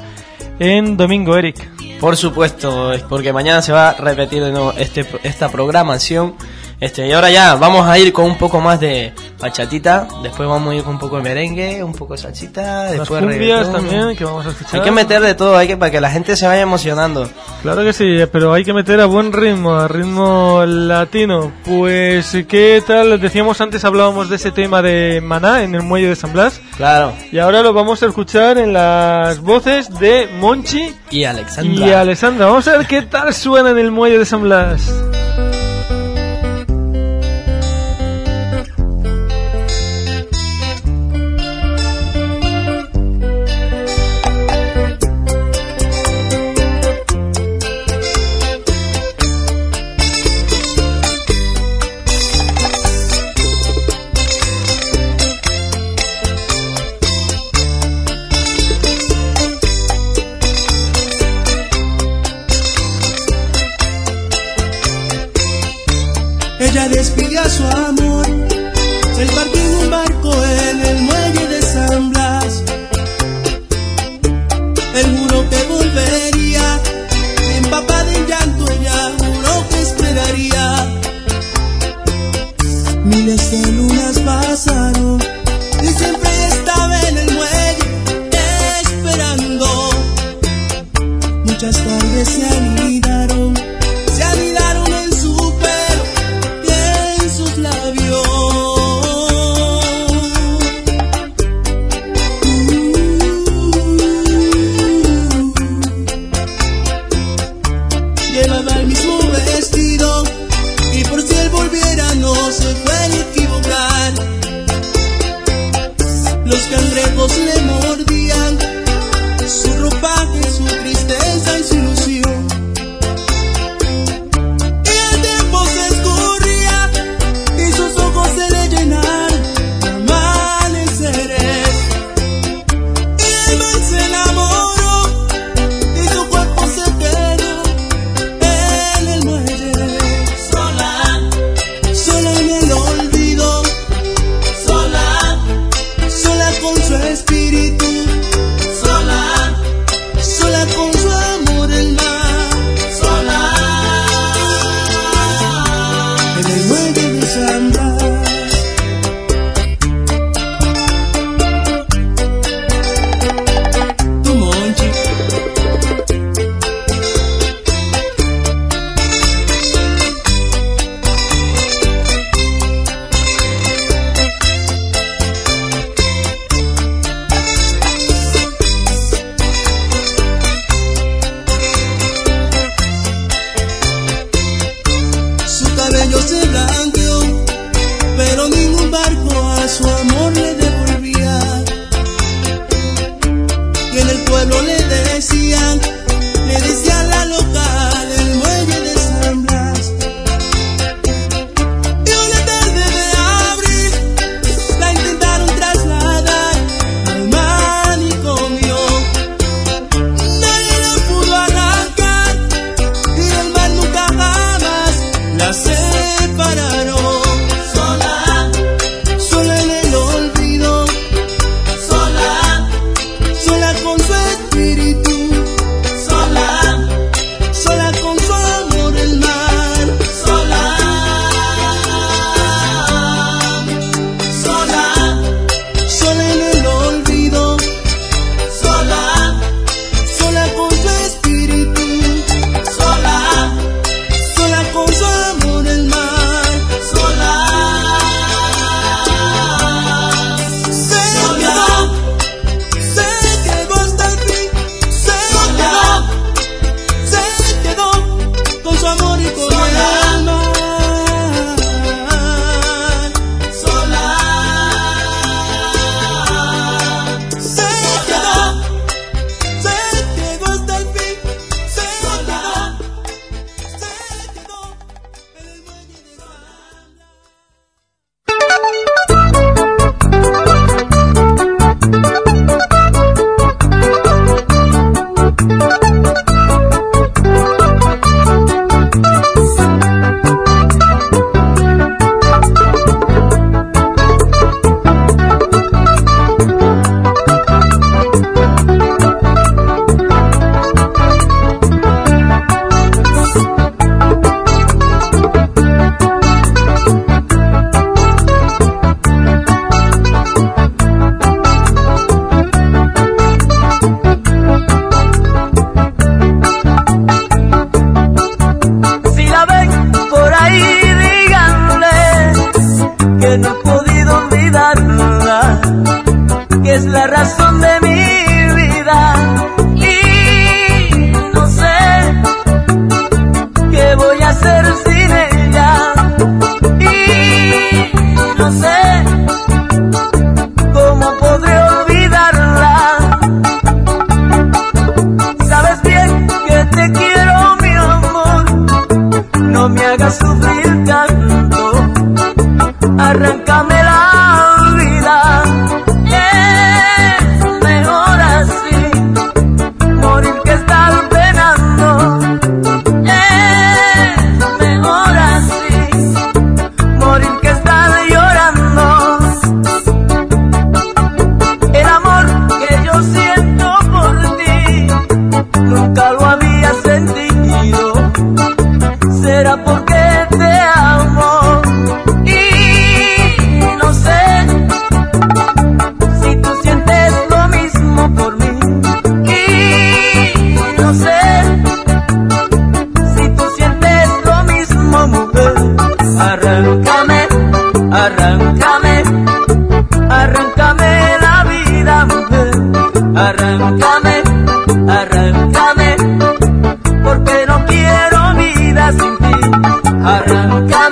[0.58, 1.70] en domingo, Eric.
[2.00, 6.34] Por supuesto, es porque mañana se va a repetir de nuevo este, esta programación.
[6.80, 10.72] Este, y ahora ya vamos a ir con un poco más de bachatita, después vamos
[10.72, 14.16] a ir con un poco de merengue, un poco de salsita, Las después cumbias también
[14.16, 14.74] que vamos a escuchar.
[14.76, 17.28] Hay que meter de todo, hay que para que la gente se vaya emocionando.
[17.62, 21.52] Claro que sí, pero hay que meter a buen ritmo, a ritmo latino.
[21.64, 23.20] Pues, ¿qué tal?
[23.20, 26.60] Decíamos antes, hablábamos de ese tema de Maná en el muelle de San Blas.
[26.76, 27.12] Claro.
[27.32, 31.86] Y ahora lo vamos a escuchar en las voces de Monchi Y Alexandra.
[31.86, 32.46] y Alessandra.
[32.46, 34.92] Vamos a ver qué tal suena en el muelle de San Blas.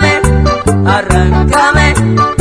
[0.03, 0.21] Arráncame,
[0.87, 2.32] arráncame,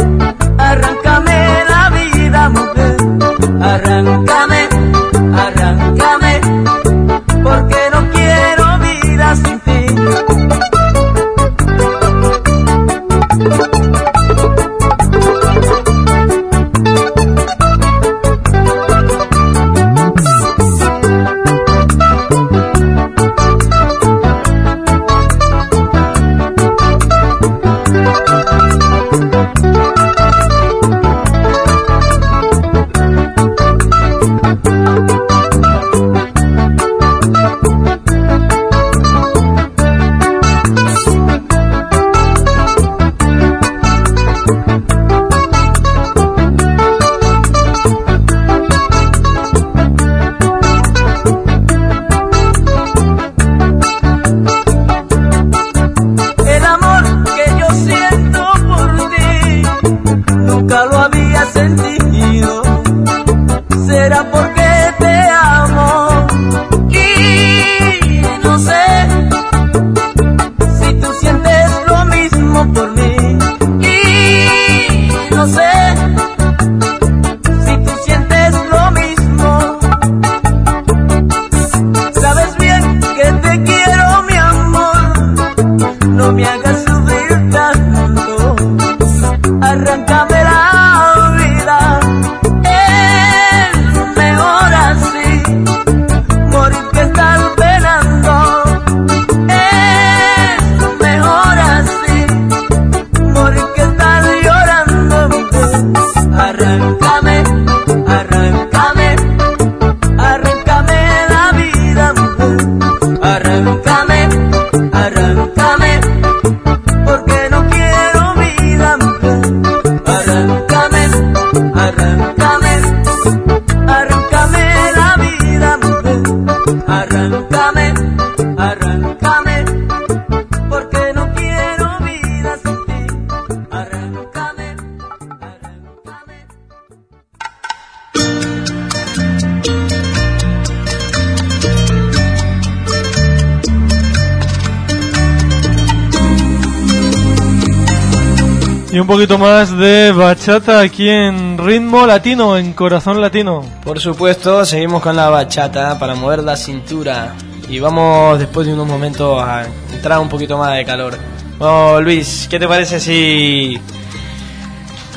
[149.31, 153.63] poquito más de bachata aquí en ritmo latino, en corazón latino.
[153.83, 157.33] Por supuesto, seguimos con la bachata para mover la cintura.
[157.69, 159.63] Y vamos después de unos momentos a
[159.93, 161.17] entrar un poquito más de calor.
[161.57, 163.79] Bueno, Luis, ¿qué te parece si...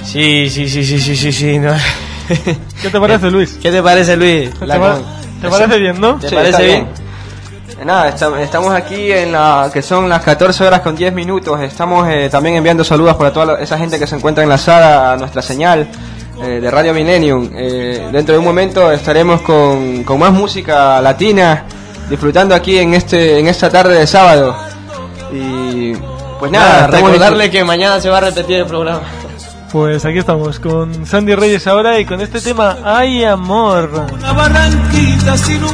[0.04, 1.58] Sí, sí, sí, sí, sí, sí, sí.
[1.58, 1.72] no.
[2.82, 3.58] ¿Qué te parece, Luis?
[3.60, 4.50] ¿Qué te parece, Luis?
[4.50, 6.18] ¿Te, con- parece bien, no?
[6.20, 6.88] ¿Te Sí, parece bien?
[7.84, 11.60] Nada, esta- estamos aquí en la que son las 14 horas con 10 minutos.
[11.60, 15.42] Estamos eh, también enviando saludos para toda esa gente que se encuentra enlazada a nuestra
[15.42, 15.86] señal
[16.42, 17.50] eh, de Radio Millennium.
[17.54, 21.64] Eh, dentro de un momento estaremos con, con más música latina,
[22.08, 24.56] disfrutando aquí en este en esta tarde de sábado.
[25.32, 25.92] Y
[26.38, 29.02] pues nada, recordarle que mañana se va a repetir el programa.
[29.74, 34.06] Pues aquí estamos con Sandy Reyes ahora y con este tema ¡Ay amor!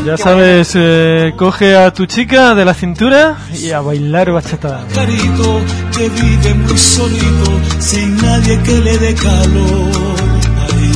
[0.06, 4.86] Ya sabes, eh, coge a tu chica de la cintura y a bailar bachata.
[5.94, 10.16] que vive muy solito, sin nadie que le dé calor.
[10.72, 10.93] Ay,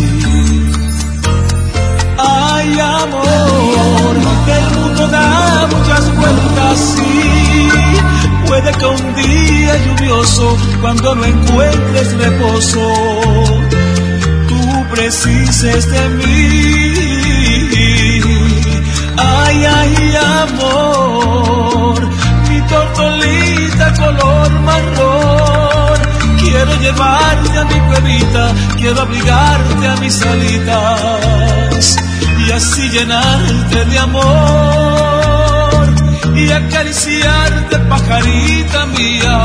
[2.17, 4.17] Ay, amor,
[4.49, 12.81] el mundo da muchas vueltas y puede que un día lluvioso, cuando no encuentres reposo,
[14.49, 16.55] tú precises de mí.
[19.17, 22.01] Ay, ay, amor,
[22.49, 25.99] mi tortolita color marrón,
[26.41, 31.97] quiero llevar llevarte a mi cuevita, quiero abrigarte a mis alitas
[32.47, 34.94] y así llenarte de amor
[36.45, 39.45] y acariciarte, pajarita mía,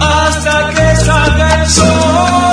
[0.00, 2.49] hasta que salga el sol.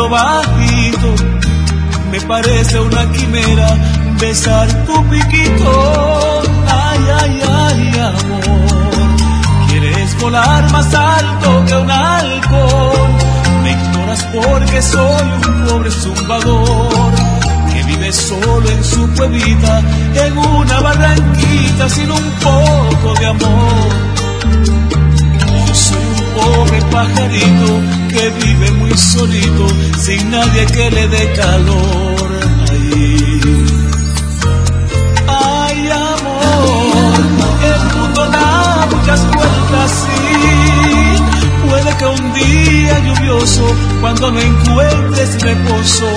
[0.00, 1.08] Yo bajito,
[2.10, 3.68] me parece una quimera
[4.18, 6.42] besar tu piquito.
[6.68, 9.68] Ay, ay, ay, amor.
[9.68, 13.10] Quieres volar más alto que un halcón.
[13.62, 17.12] Me ignoras porque soy un pobre zumbador
[17.70, 19.82] que vive solo en su cuevita,
[20.24, 24.10] en una barranquita sin un poco de amor
[26.40, 29.66] pobre pajarito que vive muy solito,
[29.98, 32.30] sin nadie que le dé calor.
[32.70, 33.40] Ay,
[35.28, 37.14] ay amor,
[37.70, 41.68] el mundo da muchas vueltas, sí.
[41.68, 43.64] Puede que un día lluvioso,
[44.00, 46.10] cuando no encuentres reposo,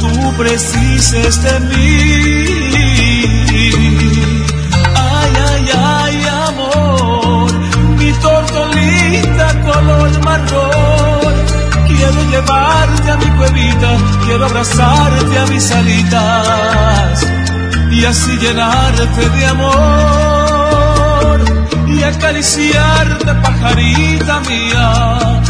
[0.00, 2.41] tú precises de mí.
[9.72, 11.34] Color marrón.
[11.86, 13.90] Quiero llevarte a mi cuevita,
[14.24, 17.26] quiero abrazarte a mis alitas
[17.90, 21.40] y así llenarte de amor
[21.86, 25.42] y acariciarte, pajarita mía,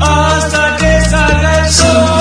[0.00, 2.19] hasta que salga el sol.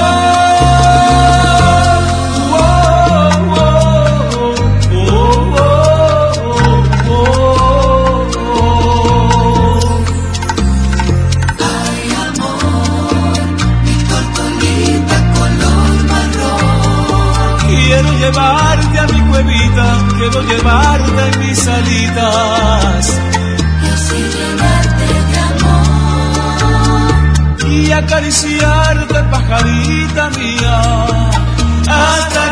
[18.29, 23.19] Llevarte a mi cuevita, quiero llevarte en mis alitas.
[23.81, 27.11] Y así llenarte de amor.
[27.67, 31.29] Y acariciarte, pajarita mía,
[31.87, 32.48] hasta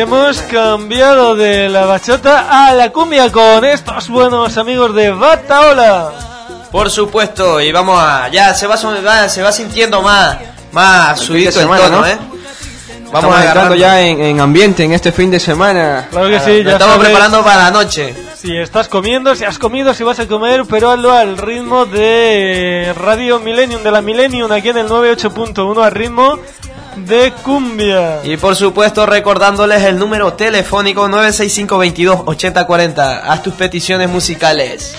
[0.00, 6.12] hemos cambiado de la bachata a la cumbia con estos buenos amigos de Bataola.
[6.70, 8.28] Por supuesto, y vamos a.
[8.28, 10.38] Ya se va, se va sintiendo más,
[10.70, 12.16] más subido el tono, ¿eh?
[13.10, 16.06] Vamos a entrando ya en, ambiente en este fin de semana.
[16.10, 18.14] Claro que sí, ya estamos preparando para la noche.
[18.36, 22.94] Si estás comiendo, si has comido, si vas a comer, pero hazlo al ritmo de
[22.96, 26.38] Radio Millennium, de la Millennium, aquí en el 98.1, al ritmo
[26.96, 28.20] de cumbia.
[28.24, 33.20] Y por supuesto recordándoles el número telefónico 965-22-8040.
[33.24, 34.94] Haz tus peticiones musicales.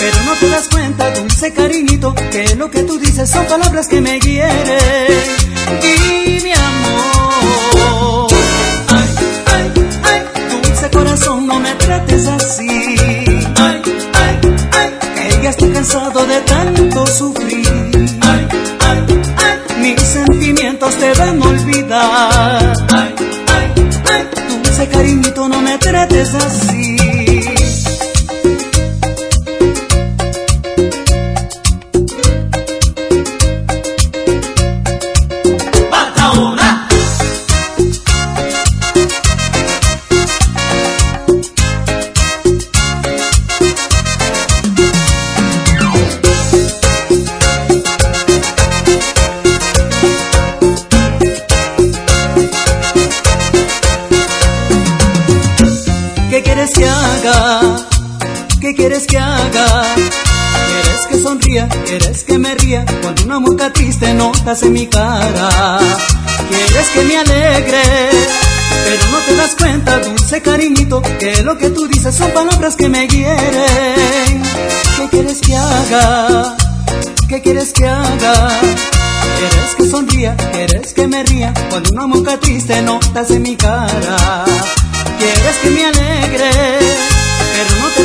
[0.00, 4.00] Pero no te das cuenta, dulce cariñito, que lo que tú dices son palabras que
[4.00, 5.12] me quieren.
[5.82, 8.28] Y mi amor.
[8.88, 9.08] Ay,
[9.46, 9.72] ay,
[10.04, 10.22] ay,
[10.62, 12.96] dulce corazón, no me trates así.
[13.58, 13.82] Ay,
[14.14, 14.38] ay,
[14.72, 17.65] ay, que ya estoy cansado de tanto sufrir
[21.14, 22.72] a olvidar.
[22.92, 23.14] Ay,
[23.54, 23.74] ay,
[24.10, 24.28] ay,
[24.62, 26.95] dulce cariñito, no me trates así.
[58.60, 59.84] ¿Qué quieres que haga?
[59.94, 61.68] ¿Quieres que sonría?
[61.84, 62.84] ¿Quieres que me ría?
[63.02, 65.78] Cuando una mueca triste notas en mi cara.
[66.48, 67.82] ¿Quieres que me alegre?
[68.84, 72.88] Pero no te das cuenta, dulce cariñito, que lo que tú dices son palabras que
[72.88, 74.42] me hieren.
[74.96, 76.56] ¿Qué quieres que haga?
[77.28, 78.50] ¿Qué quieres que haga?
[79.38, 80.36] ¿Quieres que sonría?
[80.52, 81.52] ¿Quieres que me ría?
[81.70, 84.44] Cuando una mueca triste notas en mi cara.
[85.18, 86.85] ¿Quieres que me alegre?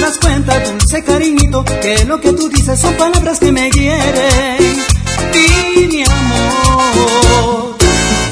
[0.02, 4.58] Das cuenta, dulce cariñito, que lo que tú dices son palabras que me hieren.
[5.32, 7.76] Di mi amor.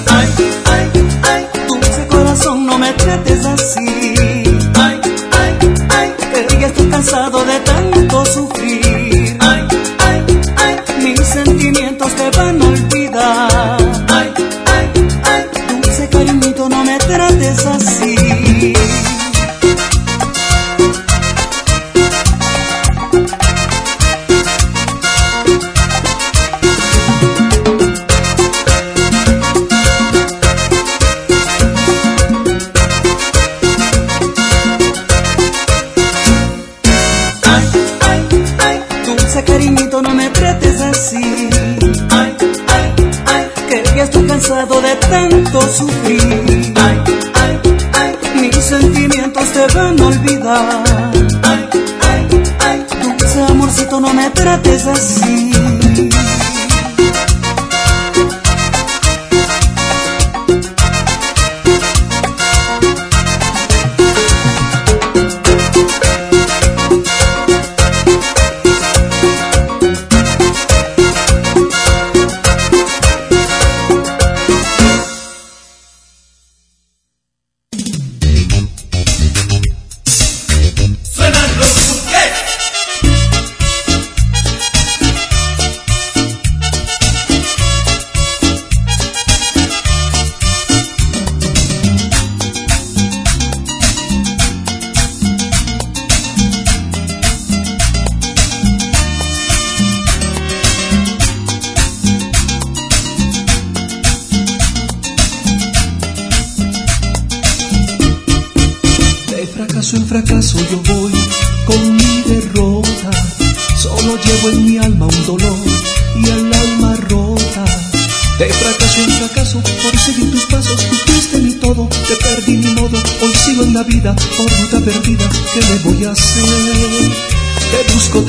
[0.08, 0.28] Ay,
[0.66, 0.92] ay,
[1.22, 3.86] ay, dulce corazón, no me trates así.
[4.74, 5.00] Ay,
[5.32, 5.58] ay,
[5.92, 6.14] ay,
[6.48, 8.89] que ya estoy cansado de tanto sufrir.
[44.60, 46.74] Cansado de tanto sufrir.
[46.76, 47.02] Ay,
[47.34, 47.60] ay,
[47.94, 50.84] ay, mis sentimientos te van a olvidar.
[51.44, 51.70] Ay,
[52.02, 52.28] ay,
[52.60, 55.52] ay, dulce amorcito, no me trates así.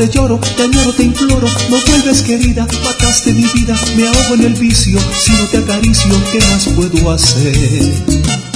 [0.01, 4.45] Te lloro, te añoro, te imploro, no vuelves querida, mataste mi vida, me ahogo en
[4.45, 8.50] el vicio, si no te acaricio, ¿qué más puedo hacer?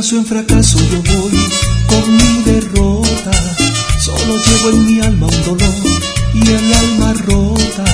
[0.00, 1.48] Fracaso en fracaso yo voy
[1.86, 3.30] con mi derrota.
[3.98, 5.74] Solo llevo en mi alma un dolor
[6.32, 7.84] y el alma rota.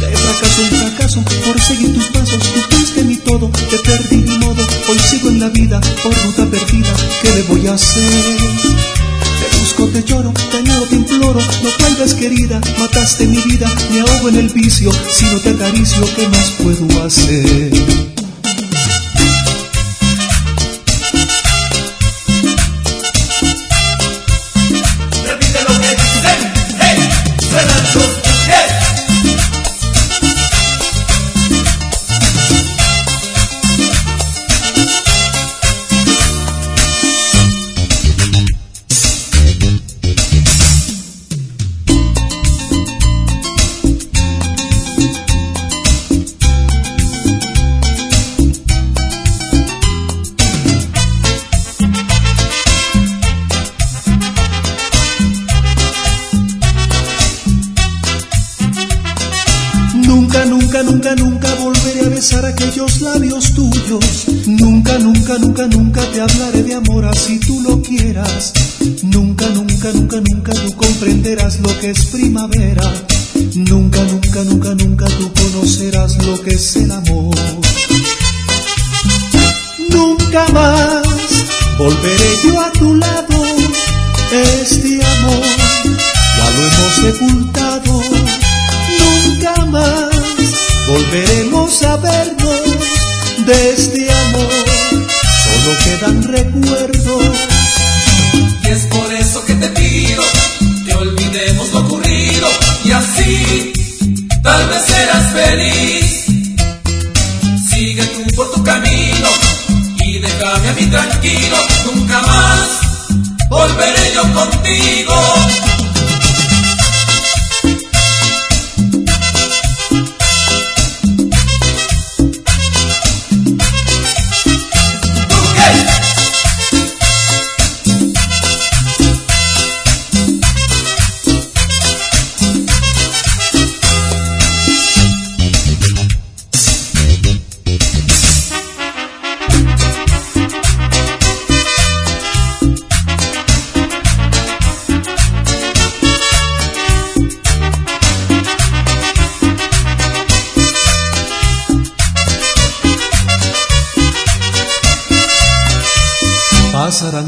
[0.00, 4.38] De fracaso en fracaso por seguir tus pasos, tú fuiste mi todo, te perdí mi
[4.38, 4.64] modo.
[4.88, 6.94] Hoy sigo en la vida por ruta perdida.
[7.20, 8.38] ¿Qué le voy a hacer?
[8.40, 14.00] Te busco, te lloro, te añoro, te imploro, no vuelves querida, mataste mi vida, me
[14.00, 18.03] ahogo en el vicio, si no te acaricio, ¿qué más puedo hacer?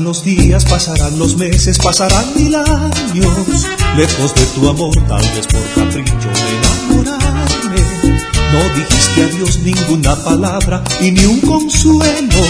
[0.06, 3.66] Los días, pasarán los meses, pasarán mil años,
[3.96, 8.20] lejos de tu amor, tal vez por capricho de enamorarme.
[8.52, 12.40] No dijiste adiós ninguna palabra y ni un consuelo.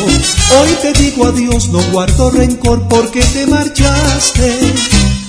[0.61, 4.74] Hoy te digo adiós, no guardo rencor porque te marchaste.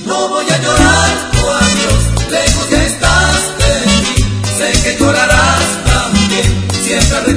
[0.06, 4.04] No voy a llorar tu adiós, lejos ya estás de mí.
[4.58, 7.36] Sé que llorarás también, siempre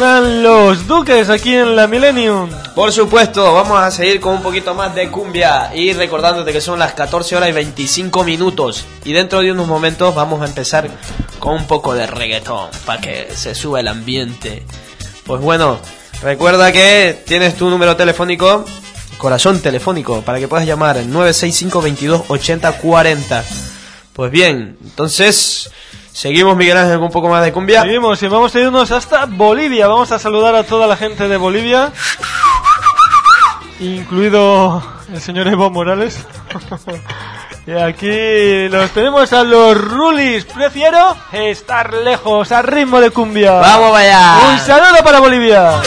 [0.00, 2.48] los Duques aquí en la Millennium.
[2.74, 6.78] Por supuesto, vamos a seguir con un poquito más de cumbia y recordándote que son
[6.78, 8.86] las 14 horas y 25 minutos.
[9.04, 10.88] Y dentro de unos momentos vamos a empezar
[11.38, 14.62] con un poco de reggaetón para que se suba el ambiente.
[15.26, 15.78] Pues bueno,
[16.22, 18.64] recuerda que tienes tu número telefónico,
[19.18, 23.44] corazón telefónico, para que puedas llamar al 965 22 80 40.
[24.14, 25.70] Pues bien, entonces
[26.20, 27.80] seguimos Miguel Ángel con un poco más de cumbia.
[27.80, 29.86] Seguimos y vamos a irnos hasta Bolivia.
[29.86, 31.92] Vamos a saludar a toda la gente de Bolivia,
[33.78, 36.26] incluido el señor Evo Morales.
[37.66, 40.44] y aquí los tenemos a los Rulis.
[40.44, 43.54] Prefiero estar lejos, a ritmo de cumbia.
[43.54, 44.40] Vamos allá.
[44.52, 45.80] Un saludo para Bolivia.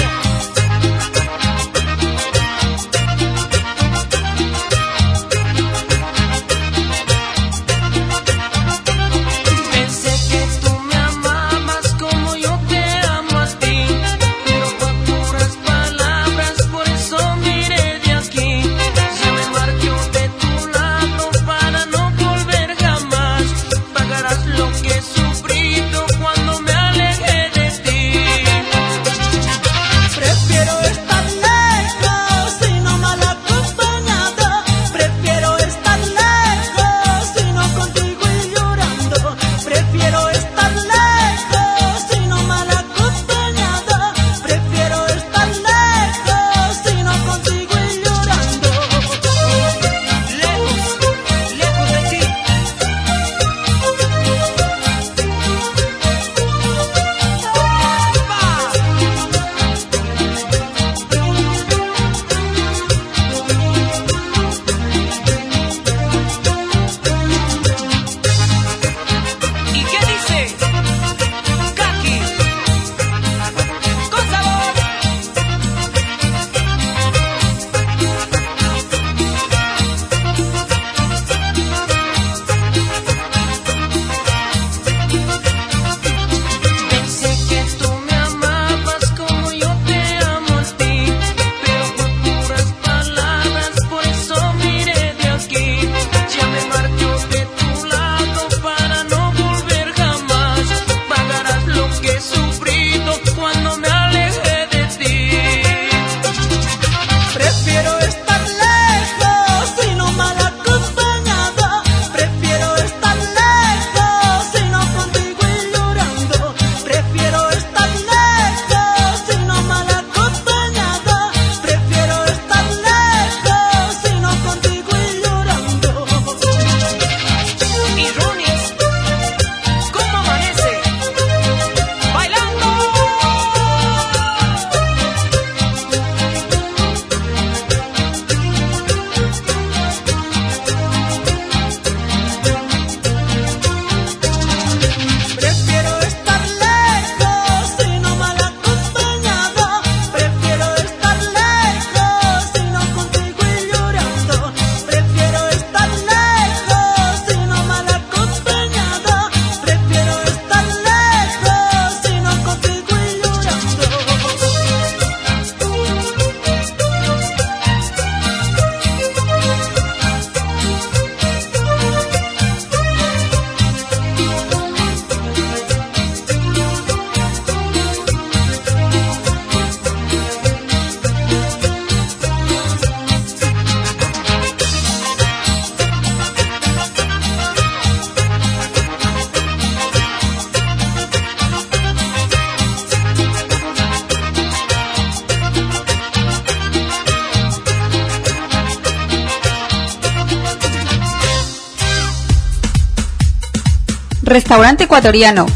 [204.94, 205.48] Ecuatoriano.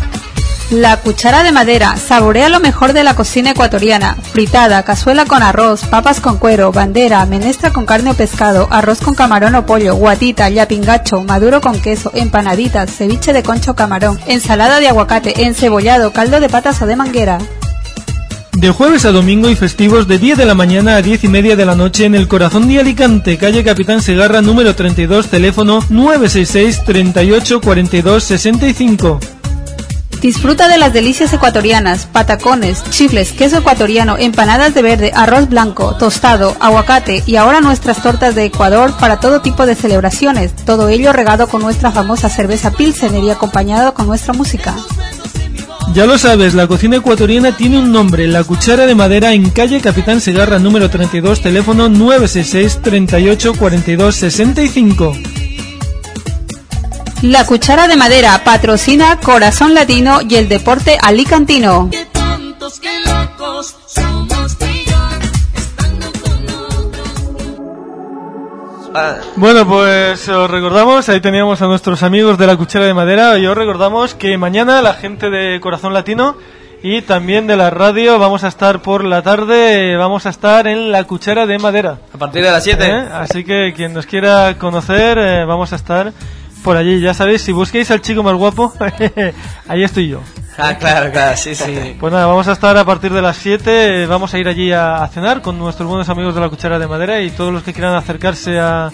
[0.71, 1.95] La cuchara de madera.
[1.95, 4.17] Saborea lo mejor de la cocina ecuatoriana.
[4.33, 9.13] Fritada, cazuela con arroz, papas con cuero, bandera, menestra con carne o pescado, arroz con
[9.13, 14.79] camarón o pollo, guatita, yapingacho, maduro con queso, empanaditas, ceviche de concho o camarón, ensalada
[14.79, 17.37] de aguacate, encebollado, caldo de patas o de manguera.
[18.57, 21.55] De jueves a domingo y festivos de 10 de la mañana a 10 y media
[21.55, 26.83] de la noche en el corazón de Alicante, calle Capitán Segarra número 32, teléfono 966
[26.83, 29.19] 38 42 65.
[30.21, 36.57] Disfruta de las delicias ecuatorianas, patacones, chifles, queso ecuatoriano, empanadas de verde, arroz blanco, tostado,
[36.59, 40.55] aguacate y ahora nuestras tortas de Ecuador para todo tipo de celebraciones.
[40.55, 44.75] Todo ello regado con nuestra famosa cerveza Pilsener y acompañado con nuestra música.
[45.93, 49.81] Ya lo sabes, la cocina ecuatoriana tiene un nombre, La Cuchara de Madera en calle
[49.81, 55.13] Capitán Segarra número 32, teléfono 966 38 42 65.
[57.23, 61.89] La cuchara de madera patrocina Corazón Latino y el deporte alicantino.
[62.11, 64.77] Tontos locos somos con
[69.35, 73.47] Bueno, pues os recordamos, ahí teníamos a nuestros amigos de la Cuchara de Madera y
[73.47, 76.37] os recordamos que mañana la gente de Corazón Latino
[76.83, 80.91] y también de la radio vamos a estar por la tarde, vamos a estar en
[80.91, 81.97] la Cuchara de Madera.
[82.13, 82.85] A partir de las 7.
[82.85, 83.07] ¿Eh?
[83.11, 86.13] Así que quien nos quiera conocer, eh, vamos a estar
[86.67, 86.99] por allí.
[86.99, 88.73] Ya sabéis, si busquéis al chico más guapo,
[89.69, 90.19] ahí estoy yo.
[90.57, 91.95] Ah, claro, claro, sí, sí.
[91.97, 94.73] Pues nada, vamos a estar a partir de las 7, eh, vamos a ir allí
[94.73, 97.63] a, a cenar con nuestros buenos amigos de la Cuchara de Madera y todos los
[97.63, 98.89] que quieran acercarse a,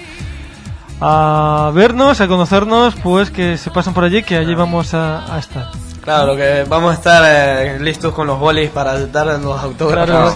[1.01, 5.39] a vernos, a conocernos, pues que se pasen por allí, que allí vamos a, a
[5.39, 5.71] estar.
[6.03, 10.33] Claro, lo que vamos a estar eh, listos con los bolis para dar los autógrafos.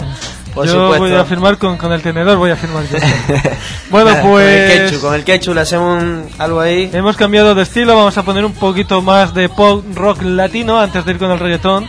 [0.58, 0.98] por yo supuesto.
[1.04, 2.98] voy a firmar con, con el tenedor, voy a firmar yo.
[3.90, 6.90] bueno, Con el pues ketchup, con el ketchup le hacemos un- algo ahí.
[6.92, 11.04] hemos cambiado de estilo, vamos a poner un poquito más de pop rock latino antes
[11.04, 11.86] de ir con el reggaetón.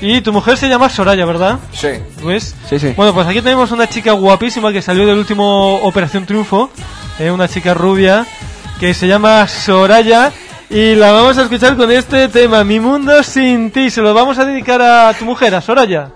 [0.00, 1.60] Y tu mujer se llama Soraya, ¿verdad?
[1.72, 1.88] Sí.
[2.24, 2.56] ¿Ves?
[2.68, 2.92] Sí, sí.
[2.96, 6.70] Bueno, pues aquí tenemos una chica guapísima que salió del último Operación Triunfo,
[7.20, 8.26] eh, una chica rubia
[8.80, 10.32] que se llama Soraya
[10.68, 13.90] y la vamos a escuchar con este tema, Mi Mundo Sin Ti.
[13.90, 16.08] Se lo vamos a dedicar a tu mujer, a Soraya.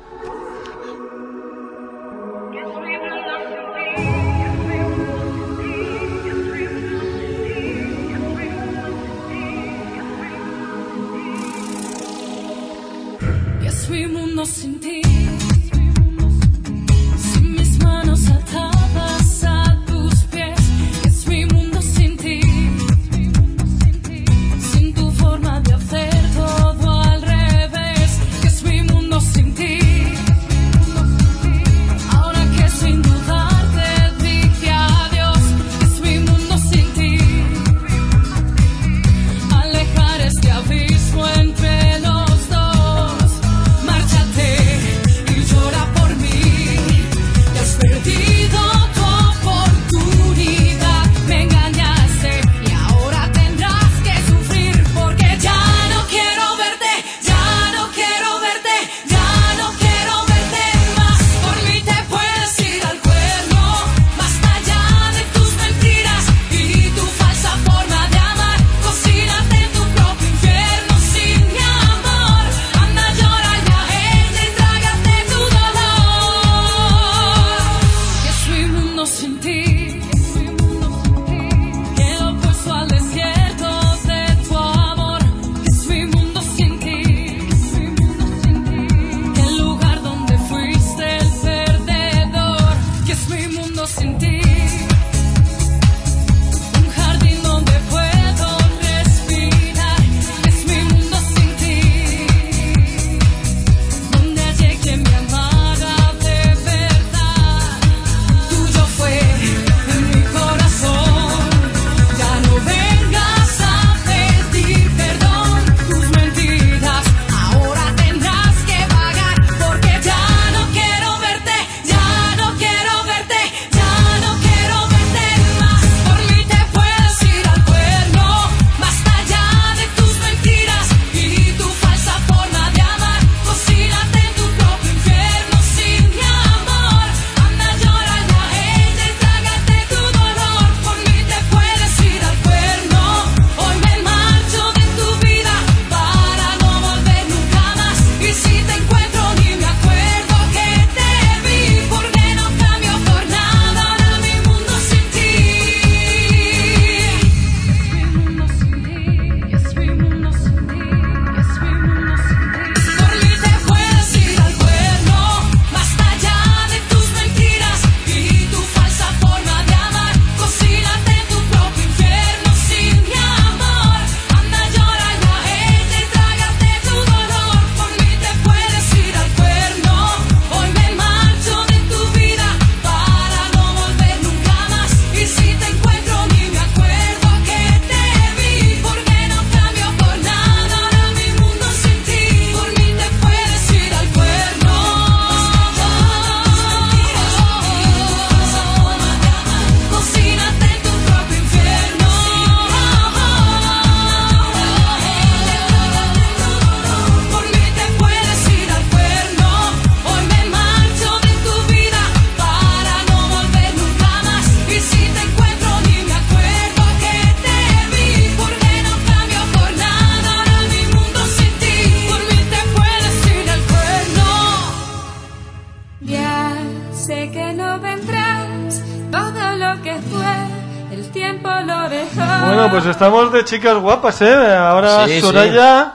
[232.96, 234.54] Estamos de chicas guapas, ¿eh?
[234.56, 235.92] Ahora Sí, Soraya.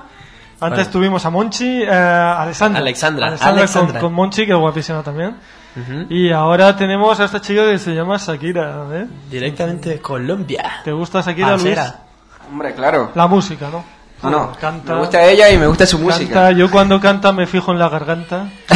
[0.60, 0.92] Antes Bueno.
[0.92, 2.80] tuvimos a Monchi, eh, Alessandra.
[2.82, 4.00] Alexandra, Alexandra, Alexandra.
[4.00, 5.36] Con, con Monchi, que es guapísima también.
[5.76, 6.06] Ujú.
[6.14, 9.08] Y ahora tenemos a esta chica que se llama Shakira, ¿eh?
[9.30, 10.82] Directamente de Colombia.
[10.84, 11.64] ¿Te gusta Shakira, Luis?
[11.76, 12.00] Parcera.
[12.48, 13.12] Hombre, claro.
[13.16, 13.84] La música, ¿no?
[14.22, 14.52] No, no.
[14.60, 16.34] Canta, Me gusta ella y me gusta su música.
[16.34, 16.52] canta.
[16.52, 18.46] Yo cuando canta me fijo en la garganta.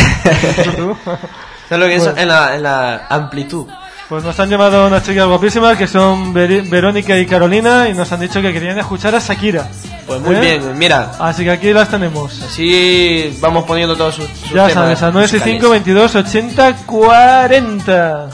[1.70, 3.68] ¿Sabes lo que es Pues- en la, en la amplitud?
[4.08, 8.20] Pues nos han llamado unas chicas guapísimas que son Verónica y Carolina y nos han
[8.20, 9.68] dicho que querían escuchar a Shakira.
[10.06, 10.40] Pues muy ¿Eh?
[10.40, 11.14] bien, mira.
[11.20, 12.40] Así que aquí las tenemos.
[12.44, 15.86] Así vamos poniendo todos sus, sus Ya temas sabes, a 965 musicales.
[15.86, 18.30] 22 80 40.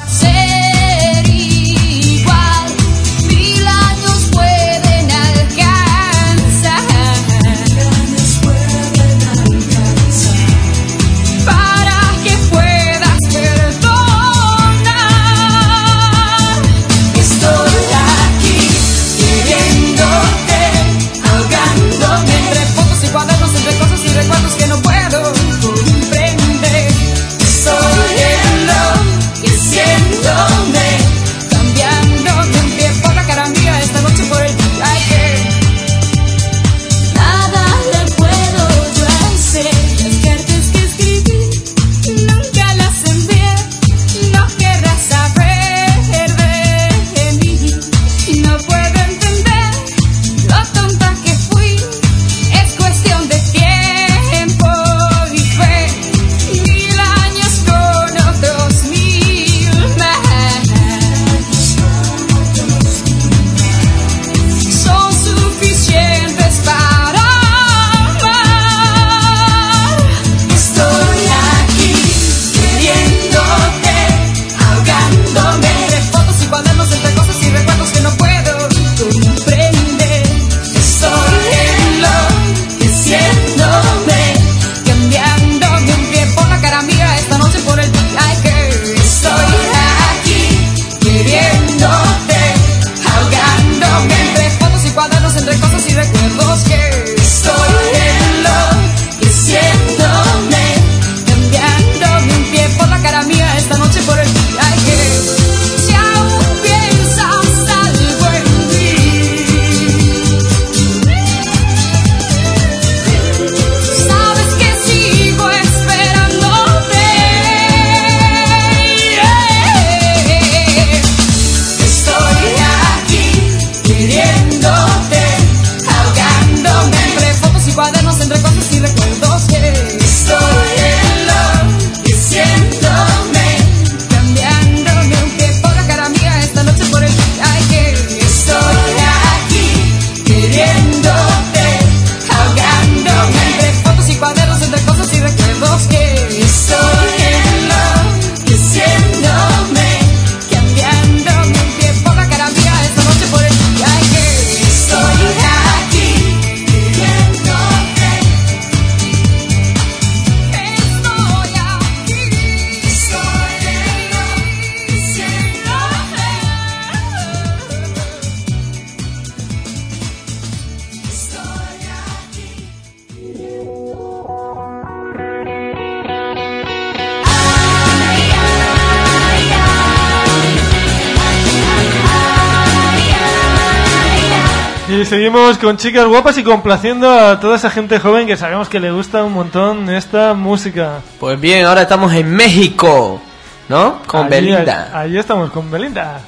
[185.21, 188.89] Seguimos con chicas guapas y complaciendo a toda esa gente joven que sabemos que le
[188.91, 191.01] gusta un montón esta música.
[191.19, 193.21] Pues bien, ahora estamos en México,
[193.69, 193.99] ¿no?
[194.07, 194.89] Con Allí- Belinda.
[194.91, 196.21] Allí estamos con Belinda.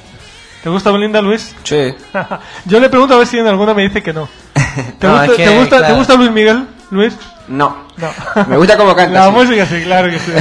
[0.62, 1.56] ¿Te gusta Belinda, Luis?
[1.64, 1.92] Sí.
[2.66, 4.28] Yo le pregunto a ver si en alguna me dice que no.
[5.00, 5.96] ¿Te, No, gusta, es que, ¿te gusta, ¿te claro.
[5.96, 7.16] gusta Luis Miguel, Luis?
[7.48, 7.76] No.
[7.96, 8.08] No.
[8.46, 9.32] Me gusta cómo canta, La sí.
[9.32, 10.32] música sí, claro que sí.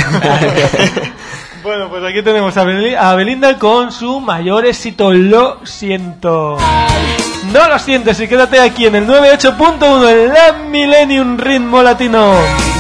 [1.64, 6.58] bueno, pues aquí tenemos a, a Belinda con su mayor éxito, Lo siento.
[7.54, 12.73] No lo sientes y quédate aquí en el 98.1 en la Millennium Ritmo Latino.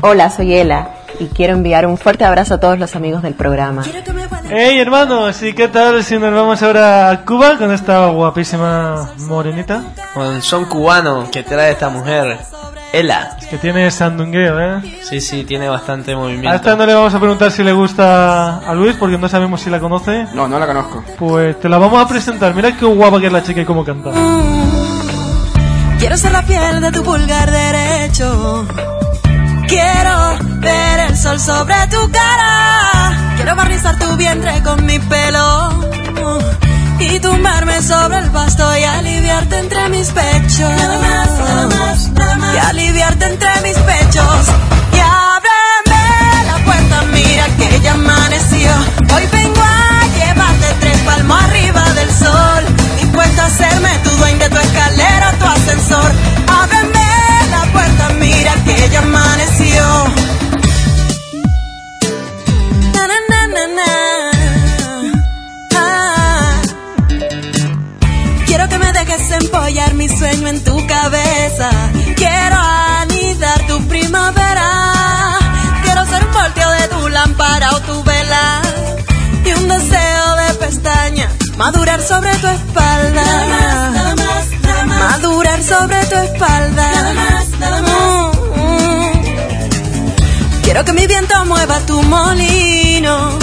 [0.00, 3.82] Hola, soy Ela y quiero enviar un fuerte abrazo a todos los amigos del programa.
[4.50, 9.82] Hey hermanos, ¿y qué tal si nos vamos ahora a Cuba con esta guapísima morenita?
[10.14, 12.38] Con son cubano que trae esta mujer,
[12.92, 13.36] Ela.
[13.40, 14.98] Es que tiene sandungueo, ¿eh?
[15.02, 16.54] Sí, sí, tiene bastante A movimiento.
[16.54, 19.70] esta no le vamos a preguntar si le gusta a Luis porque no sabemos si
[19.70, 20.26] la conoce.
[20.34, 21.04] No, no la conozco.
[21.18, 22.54] Pues te la vamos a presentar.
[22.54, 24.10] Mira qué guapa que es la chica y cómo canta.
[25.98, 28.66] Quiero ser la piel de tu pulgar derecho.
[29.78, 33.34] Quiero ver el sol sobre tu cara.
[33.36, 35.70] Quiero barnizar tu vientre con mi pelo.
[36.98, 40.72] Y tumbarme sobre el pasto y aliviarte entre mis pechos.
[42.54, 44.40] Y aliviarte entre mis pechos.
[44.96, 46.04] Y ábreme
[46.50, 48.72] la puerta, mira que ya amaneció.
[49.14, 52.64] Hoy vengo a llevarte tres palmos arriba del sol.
[53.00, 56.12] Dispuesto a hacerme tu dueño de tu escalera, tu ascensor.
[56.62, 57.17] Ábreme
[57.78, 59.84] puerta, mira que ya amaneció.
[65.76, 66.60] Ah.
[68.46, 71.70] Quiero que me dejes empollar mi sueño en tu cabeza.
[72.16, 72.58] Quiero
[73.02, 74.68] anidar tu primavera.
[75.84, 78.62] Quiero ser un volteo de tu lámpara o tu vela.
[79.44, 81.28] Y un deseo de pestaña.
[81.56, 84.27] Madurar sobre tu espalda.
[85.20, 86.86] Madurar sobre tu espalda.
[87.60, 89.12] Mm, mm.
[90.62, 93.36] Quiero que mi viento mueva tu molino.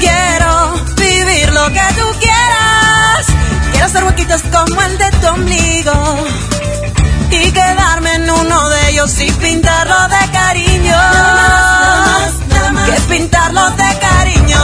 [0.00, 3.24] Quiero vivir lo que tú quieras.
[3.70, 5.94] Quiero hacer huequitos como el de tu ombligo.
[7.30, 10.98] Y quedarme en uno de ellos y pintarlo de cariño.
[12.86, 14.60] Que es pintarlo de cariño.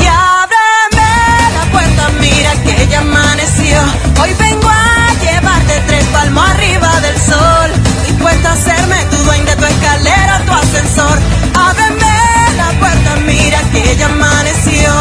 [0.00, 1.10] Y ábreme
[1.54, 3.78] la puerta, mira que ya amaneció.
[4.20, 5.01] Hoy vengo a
[5.72, 7.70] llevarte tres palmos arriba del sol.
[8.06, 11.18] Dispuesta a hacerme tu dueño de tu escalera, tu ascensor.
[11.54, 14.92] Ábreme la puerta, mira que ya amaneció.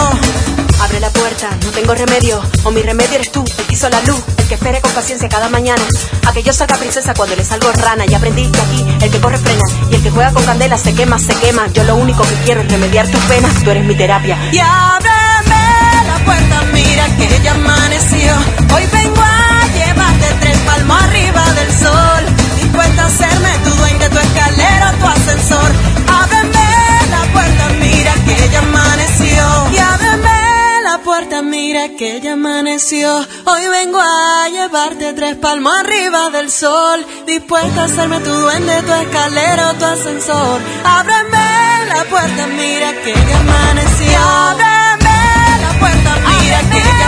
[0.81, 2.41] Abre la puerta, no tengo remedio.
[2.64, 5.30] O mi remedio eres tú, el que hizo la luz, el que espere con paciencia
[5.30, 5.81] cada mañana.
[6.27, 8.06] A que yo salga princesa cuando le salgo rana.
[8.07, 10.93] Y aprendí que aquí el que corre frena y el que juega con candela se
[10.93, 11.68] quema, se quema.
[11.73, 14.38] Yo lo único que quiero es remediar tus penas, tú eres mi terapia.
[14.52, 18.34] Y ábreme la puerta, mira que ya amaneció.
[18.73, 19.11] Hoy vengo
[20.22, 22.26] llevarte tres palmos arriba del sol.
[22.57, 25.72] Dispuesta a hacerme tu dueño de tu escalera, tu ascensor.
[26.07, 26.69] Ábreme
[27.10, 29.43] la puerta, mira que ya amaneció.
[29.72, 33.19] Y ábreme la puerta, mira que ya amaneció.
[33.45, 37.06] Hoy vengo a llevarte tres palmos arriba del sol.
[37.26, 40.61] Dispuesta a hacerme tu duende, tu escalera, tu ascensor.
[40.84, 44.19] Ábreme la puerta, mira que ya amaneció.
[44.19, 45.18] Ábreme
[45.61, 47.01] la puerta, mira que ya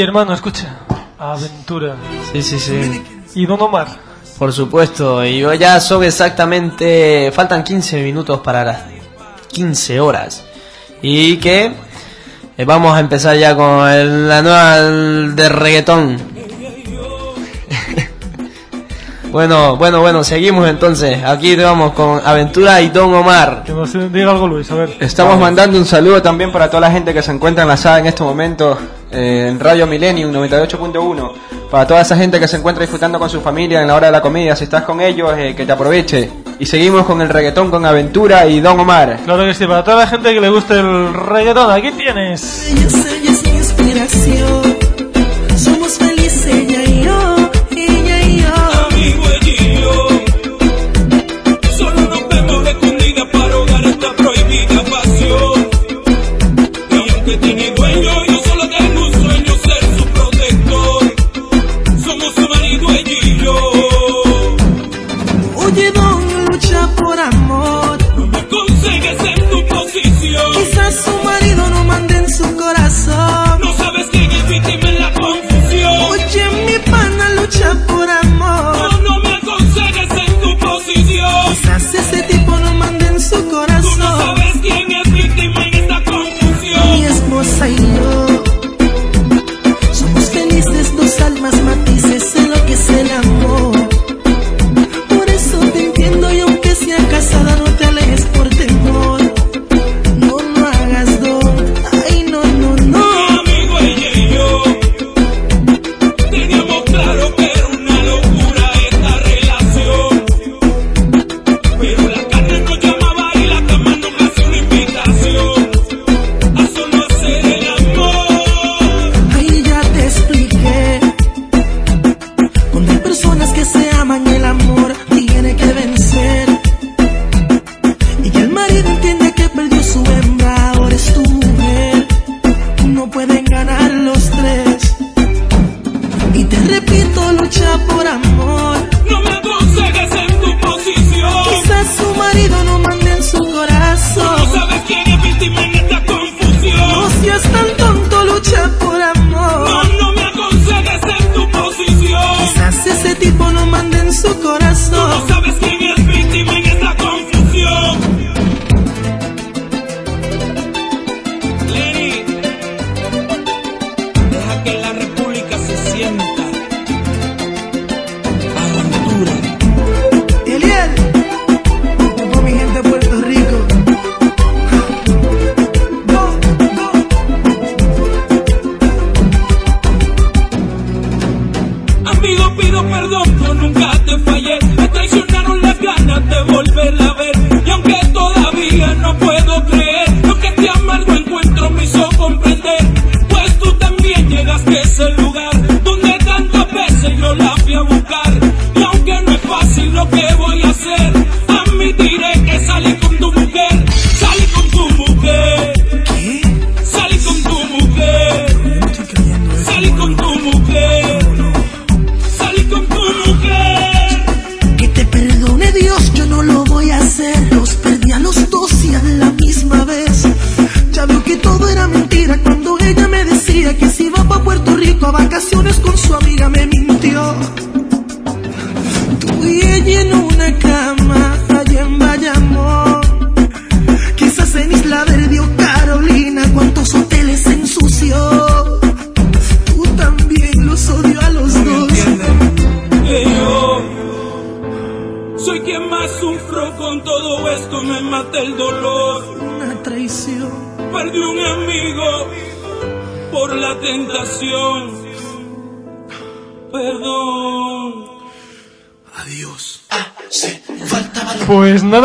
[0.00, 0.78] Hey hermano, escucha.
[1.18, 1.94] Aventura.
[2.32, 3.02] Sí, sí, sí.
[3.34, 3.86] Y Don Omar.
[4.38, 7.30] Por supuesto, y hoy ya son exactamente.
[7.34, 8.78] Faltan 15 minutos para las
[9.48, 10.42] 15 horas.
[11.02, 11.74] Y que.
[12.56, 16.16] eh, vamos a empezar ya con el- la nueva de reggaetón.
[19.30, 21.22] bueno, bueno, bueno, seguimos entonces.
[21.22, 23.64] Aquí vamos con Aventura y Don Omar.
[23.66, 24.96] Que nos diga algo Luis, a ver.
[24.98, 28.22] Estamos mandando un saludo también para toda la gente que se encuentra enlazada en este
[28.22, 28.78] momento
[29.12, 31.32] eh, en Radio Millennium 98.1.
[31.70, 34.12] Para toda esa gente que se encuentra disfrutando con su familia en la hora de
[34.12, 36.30] la comida, si estás con ellos, eh, que te aproveche.
[36.58, 39.20] Y seguimos con el reggaetón con Aventura y Don Omar.
[39.24, 42.70] Claro que sí, para toda la gente que le guste el reggaetón, aquí tienes.
[42.70, 44.76] Ella, ella es mi inspiración.
[45.56, 47.36] Somos felices ella y yo,
[47.70, 48.48] ella y yo.
[48.90, 49.39] Amigo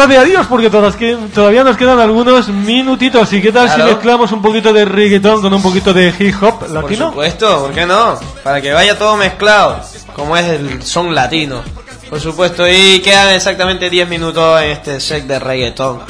[0.07, 3.31] de adiós, porque todas que, todavía nos quedan algunos minutitos.
[3.33, 3.91] ¿Y qué tal si Claro.
[3.91, 7.09] mezclamos un poquito de reggaetón con un poquito de hip hop Por latino?
[7.09, 8.19] supuesto, ¿por qué no?
[8.43, 9.79] Para que vaya todo mezclado,
[10.15, 11.61] como es el son latino.
[12.09, 16.01] Por supuesto, y quedan exactamente 10 minutos en este set de reggaetón.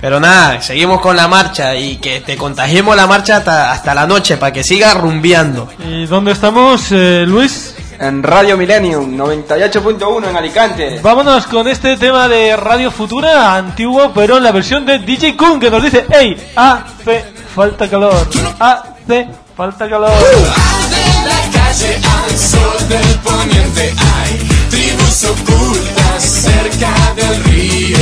[0.00, 4.06] Pero nada, seguimos con la marcha y que te contagiemos la marcha hasta, hasta la
[4.06, 5.68] noche para que siga rumbeando.
[5.84, 7.67] ¿Y dónde estamos, eh, Luis?
[8.00, 11.00] En Radio Millennium 98.1 en Alicante.
[11.02, 15.58] Vámonos con este tema de Radio Futura, antiguo, pero en la versión de DJ Kun,
[15.58, 18.28] que nos dice, hey, hace falta calor,
[18.60, 20.10] hace falta calor.
[20.10, 27.98] De la calle al sol del poniente hay tribus ocultas cerca del río,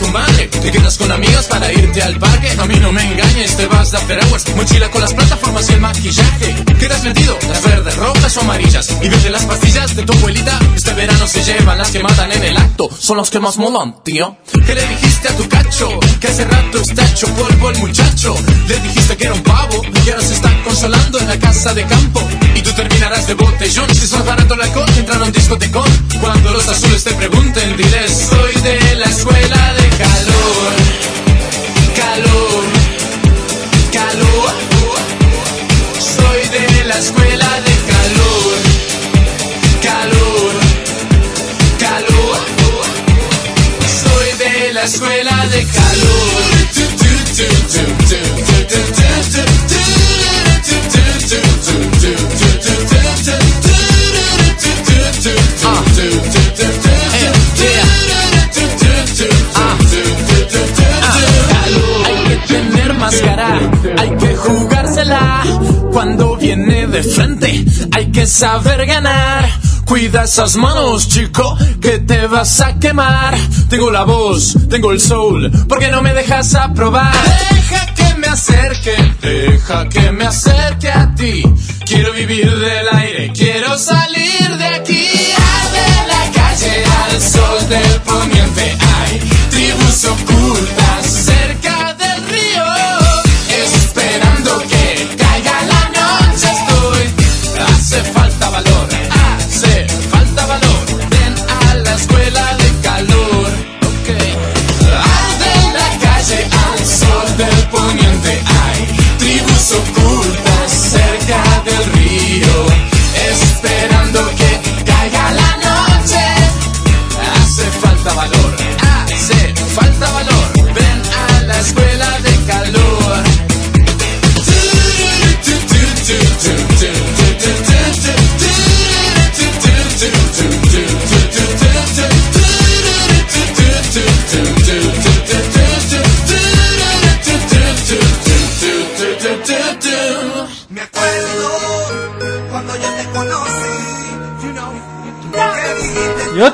[0.00, 0.48] tu madre?
[0.48, 2.50] ¿Te quedas con amigas para irte al parque?
[2.58, 5.74] A mí no me engañes, te vas de after hours Mochila con las plataformas y
[5.74, 6.64] el maquillaje.
[6.78, 8.88] Quedas metido, las verdes, rojas o amarillas.
[9.02, 12.42] Y desde las pastillas de tu abuelita Este verano se llevan las que matan en
[12.42, 12.88] el acto.
[12.98, 14.36] Son los que más molan, tío.
[14.66, 16.00] ¿Qué le dijiste a tu cacho?
[16.20, 18.34] Que hace rato está hecho polvo el muchacho.
[18.68, 21.84] Le dijiste que era un pavo Y ahora se está consolando en la casa de
[21.84, 22.20] campo
[22.82, 25.88] terminarás de botellón Si sos barato el alcohol, entrar a un discotecón
[26.20, 31.00] Cuando los azules te pregunten, diles Soy de la escuela de calor
[31.96, 32.64] Calor.
[33.92, 34.50] Calor.
[35.98, 38.56] Soy de la escuela de calor.
[39.82, 40.54] Calor.
[41.78, 42.38] Calor.
[44.02, 45.60] Soy de la escuela de
[48.20, 48.39] Hay
[63.98, 65.42] hay que jugársela.
[65.92, 69.48] Cuando viene de frente, hay que saber ganar.
[69.84, 73.36] Cuida esas manos, chico, que te vas a quemar.
[73.68, 77.12] Tengo la voz, tengo el soul, porque no me dejas aprobar.
[77.50, 81.42] Deja que me acerque, deja que me acerque a ti.
[81.84, 84.39] Quiero vivir del aire, quiero salir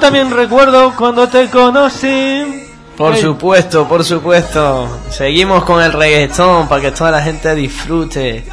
[0.07, 2.65] también recuerdo cuando te conocí.
[2.97, 5.01] Por Ey, supuesto, por supuesto.
[5.11, 8.45] Seguimos con el reggaetón para que toda la gente disfrute.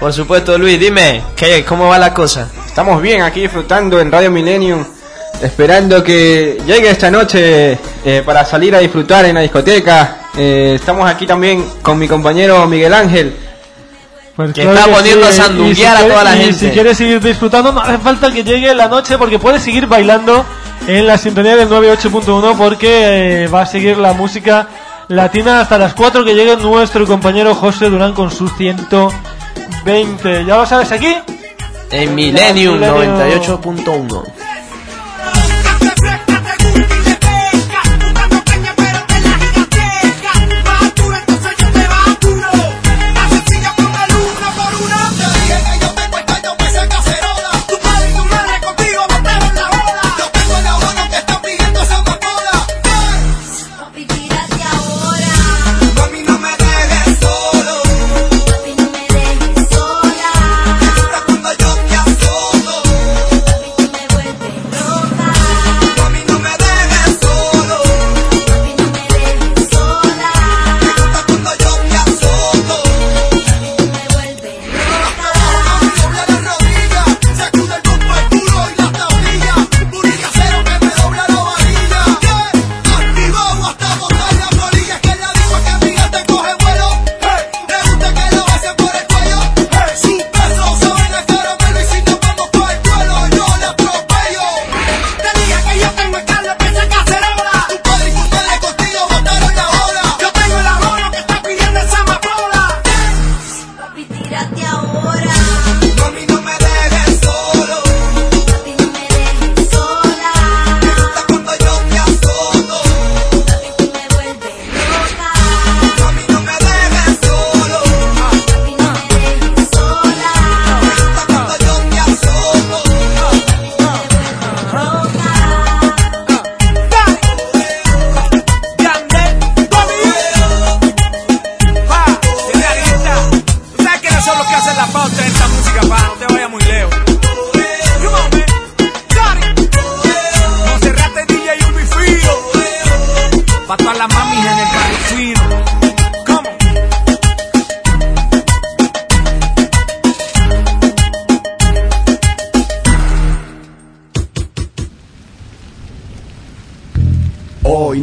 [0.00, 2.48] Por supuesto, Luis, dime, ¿qué, ¿cómo va la cosa?
[2.66, 4.84] Estamos bien aquí disfrutando en Radio Millennium,
[5.40, 10.22] esperando que llegue esta noche eh, para salir a disfrutar en la discoteca.
[10.36, 13.36] Eh, estamos aquí también con mi compañero Miguel Ángel.
[14.34, 16.54] Pues Que está poniendo a y sandunguear si a toda la y gente.
[16.58, 20.44] si quieres seguir disfrutando, no hace falta que llegue la noche porque puedes seguir bailando
[20.88, 24.66] en la sintonía del 98.1 porque eh, va a seguir la música
[25.08, 30.46] latina hasta las 4 que llegue nuestro compañero José Durán con sus 120.
[30.46, 31.14] ¿Ya lo sabes aquí?
[31.90, 33.18] En Millennium Millennium.
[33.18, 34.24] 98.1.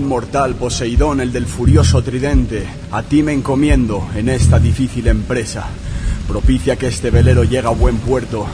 [0.05, 5.65] inmortal Poseidón, el del furioso tridente, a ti me encomiendo en esta difícil empresa.
[6.27, 8.45] Propicia que este velero llegue a buen puerto.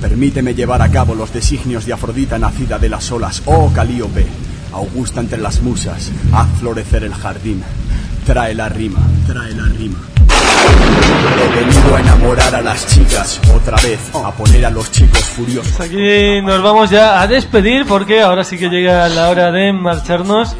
[0.00, 3.42] Permíteme llevar a cabo los designios de Afrodita nacida de las olas.
[3.46, 4.24] Oh Calíope,
[4.72, 7.64] augusta entre las musas, haz florecer el jardín.
[8.24, 9.98] Trae la rima, trae la rima.
[11.42, 15.80] He venido a enamorar a las chicas otra vez, a poner a los chicos furiosos.
[15.80, 20.56] Aquí nos vamos ya a despedir porque ahora sí que llega la hora de marcharnos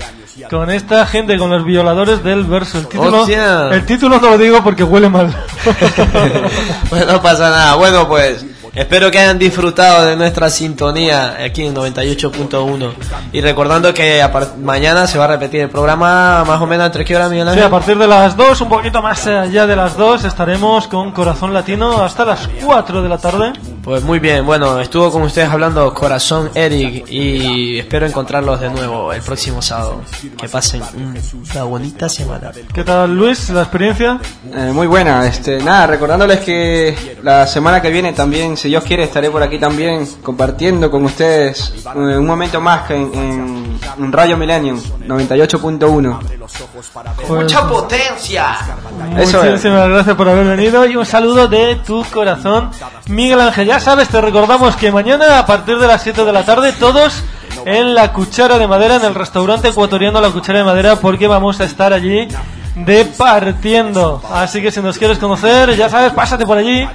[0.51, 2.79] con esta gente, con los violadores del verso.
[2.79, 3.71] El título, Hostia.
[3.71, 5.35] el título no lo digo porque huele mal.
[6.91, 7.75] Pues no pasa nada.
[7.77, 8.45] Bueno, pues
[8.75, 12.93] espero que hayan disfrutado de nuestra sintonía aquí en 98.1.
[13.33, 14.27] Y recordando que
[14.63, 17.51] mañana se va a repetir el programa más o menos entre qué hora, Miguel Sí,
[17.53, 17.65] Ángel?
[17.65, 21.53] a partir de las 2, un poquito más allá de las 2, estaremos con Corazón
[21.55, 23.53] Latino hasta las 4 de la tarde.
[23.83, 29.13] Pues muy bien, bueno, estuvo con ustedes hablando Corazón Eric y espero encontrarlos de nuevo
[29.13, 30.01] el próximo sábado.
[30.41, 30.83] Que pasen
[31.53, 32.51] una bonita semana.
[32.73, 34.19] ¿Qué tal Luis, la experiencia?
[34.55, 39.03] Eh, muy buena, este, nada, recordándoles que la semana que viene también, si Dios quiere,
[39.03, 44.11] estaré por aquí también compartiendo con ustedes eh, un momento más que en, en, en
[44.11, 46.19] Radio Millennium 98.1.
[47.27, 48.57] Pues- ¡Mucha potencia!
[49.19, 49.51] Eso es.
[49.51, 52.71] Muchísimas gracias por haber venido y un saludo de tu corazón,
[53.09, 53.67] Miguel Ángel.
[53.67, 57.23] Ya sabes, te recordamos que mañana a partir de las 7 de la tarde todos
[57.67, 61.61] en la Cuchara de Madera, en el restaurante ecuatoriano La Cuchara de Madera, porque vamos
[61.61, 62.29] a estar allí
[62.75, 64.23] departiendo.
[64.33, 66.87] Así que si nos quieres conocer, ya sabes, pásate por allí,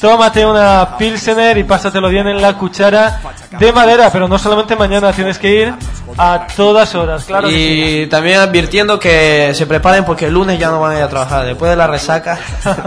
[0.00, 3.20] tómate una Pilsener y pásatelo bien en la Cuchara
[3.58, 4.10] de Madera.
[4.12, 5.74] Pero no solamente mañana, tienes que ir
[6.18, 8.00] a todas horas, claro que sí.
[8.02, 11.08] Y también advirtiendo que se preparen porque el lunes ya no van a ir a
[11.08, 11.46] trabajar.
[11.46, 12.38] Después de la resaca.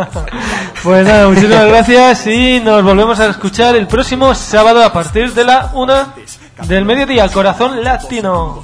[0.83, 5.45] Pues nada, muchísimas gracias y nos volvemos a escuchar el próximo sábado a partir de
[5.45, 6.13] la una
[6.67, 8.61] del mediodía, Corazón Latino.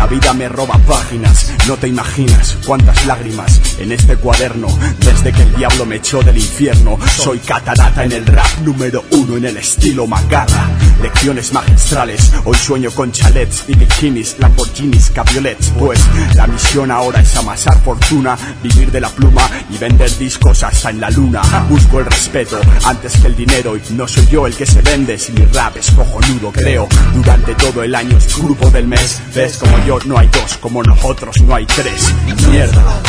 [0.00, 4.66] La vida me roba páginas, no te imaginas cuántas lágrimas en este cuaderno
[4.98, 6.98] desde que el diablo me echó del infierno.
[7.18, 10.70] Soy catarata en el rap número uno en el estilo macarra.
[11.02, 15.70] Lecciones magistrales, hoy sueño con chalets y bikinis, Lamborghinis, cabriolets.
[15.78, 16.00] Pues
[16.34, 21.00] la misión ahora es amasar fortuna, vivir de la pluma y vender discos hasta en
[21.00, 21.42] la luna.
[21.68, 25.18] Busco el respeto antes que el dinero y no soy yo el que se vende
[25.18, 26.88] si mi rap es cojonudo, creo.
[27.14, 29.20] Durante todo el año es grupo del mes.
[29.34, 32.14] Ves como yo no hay dos, como nosotros no hay tres.
[32.48, 33.02] Mierda.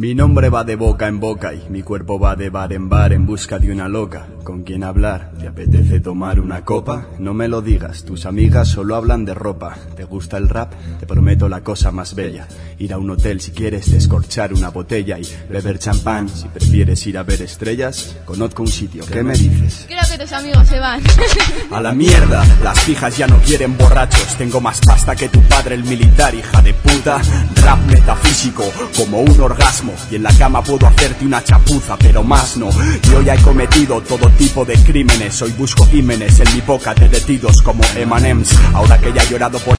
[0.00, 3.12] Mi nombre va de boca en boca y mi cuerpo va de bar en bar
[3.12, 4.28] en busca de una loca.
[4.44, 5.30] ¿Con quien hablar?
[5.38, 7.08] ¿Te apetece tomar una copa?
[7.18, 9.76] No me lo digas, tus amigas solo hablan de ropa.
[9.96, 10.72] ¿Te gusta el rap?
[10.98, 12.48] Te prometo la cosa más bella.
[12.78, 16.30] Ir a un hotel si quieres descorchar una botella y beber champán.
[16.30, 19.04] Si prefieres ir a ver estrellas, conozco un sitio.
[19.04, 19.84] ¿Qué me dices?
[19.86, 21.02] Creo que tus amigos se van.
[21.70, 24.34] A la mierda, las fijas ya no quieren borrachos.
[24.38, 27.20] Tengo más pasta que tu padre, el militar, hija de puta.
[27.62, 28.64] Rap metafísico,
[28.96, 29.89] como un orgasmo.
[30.10, 32.70] Y en la cama puedo hacerte una chapuza, pero más no.
[33.10, 35.40] Yo ya he cometido todo tipo de crímenes.
[35.42, 38.50] Hoy busco ímenes en mi boca derretidos como M&M's.
[38.74, 39.68] Ahora que ya he llorado por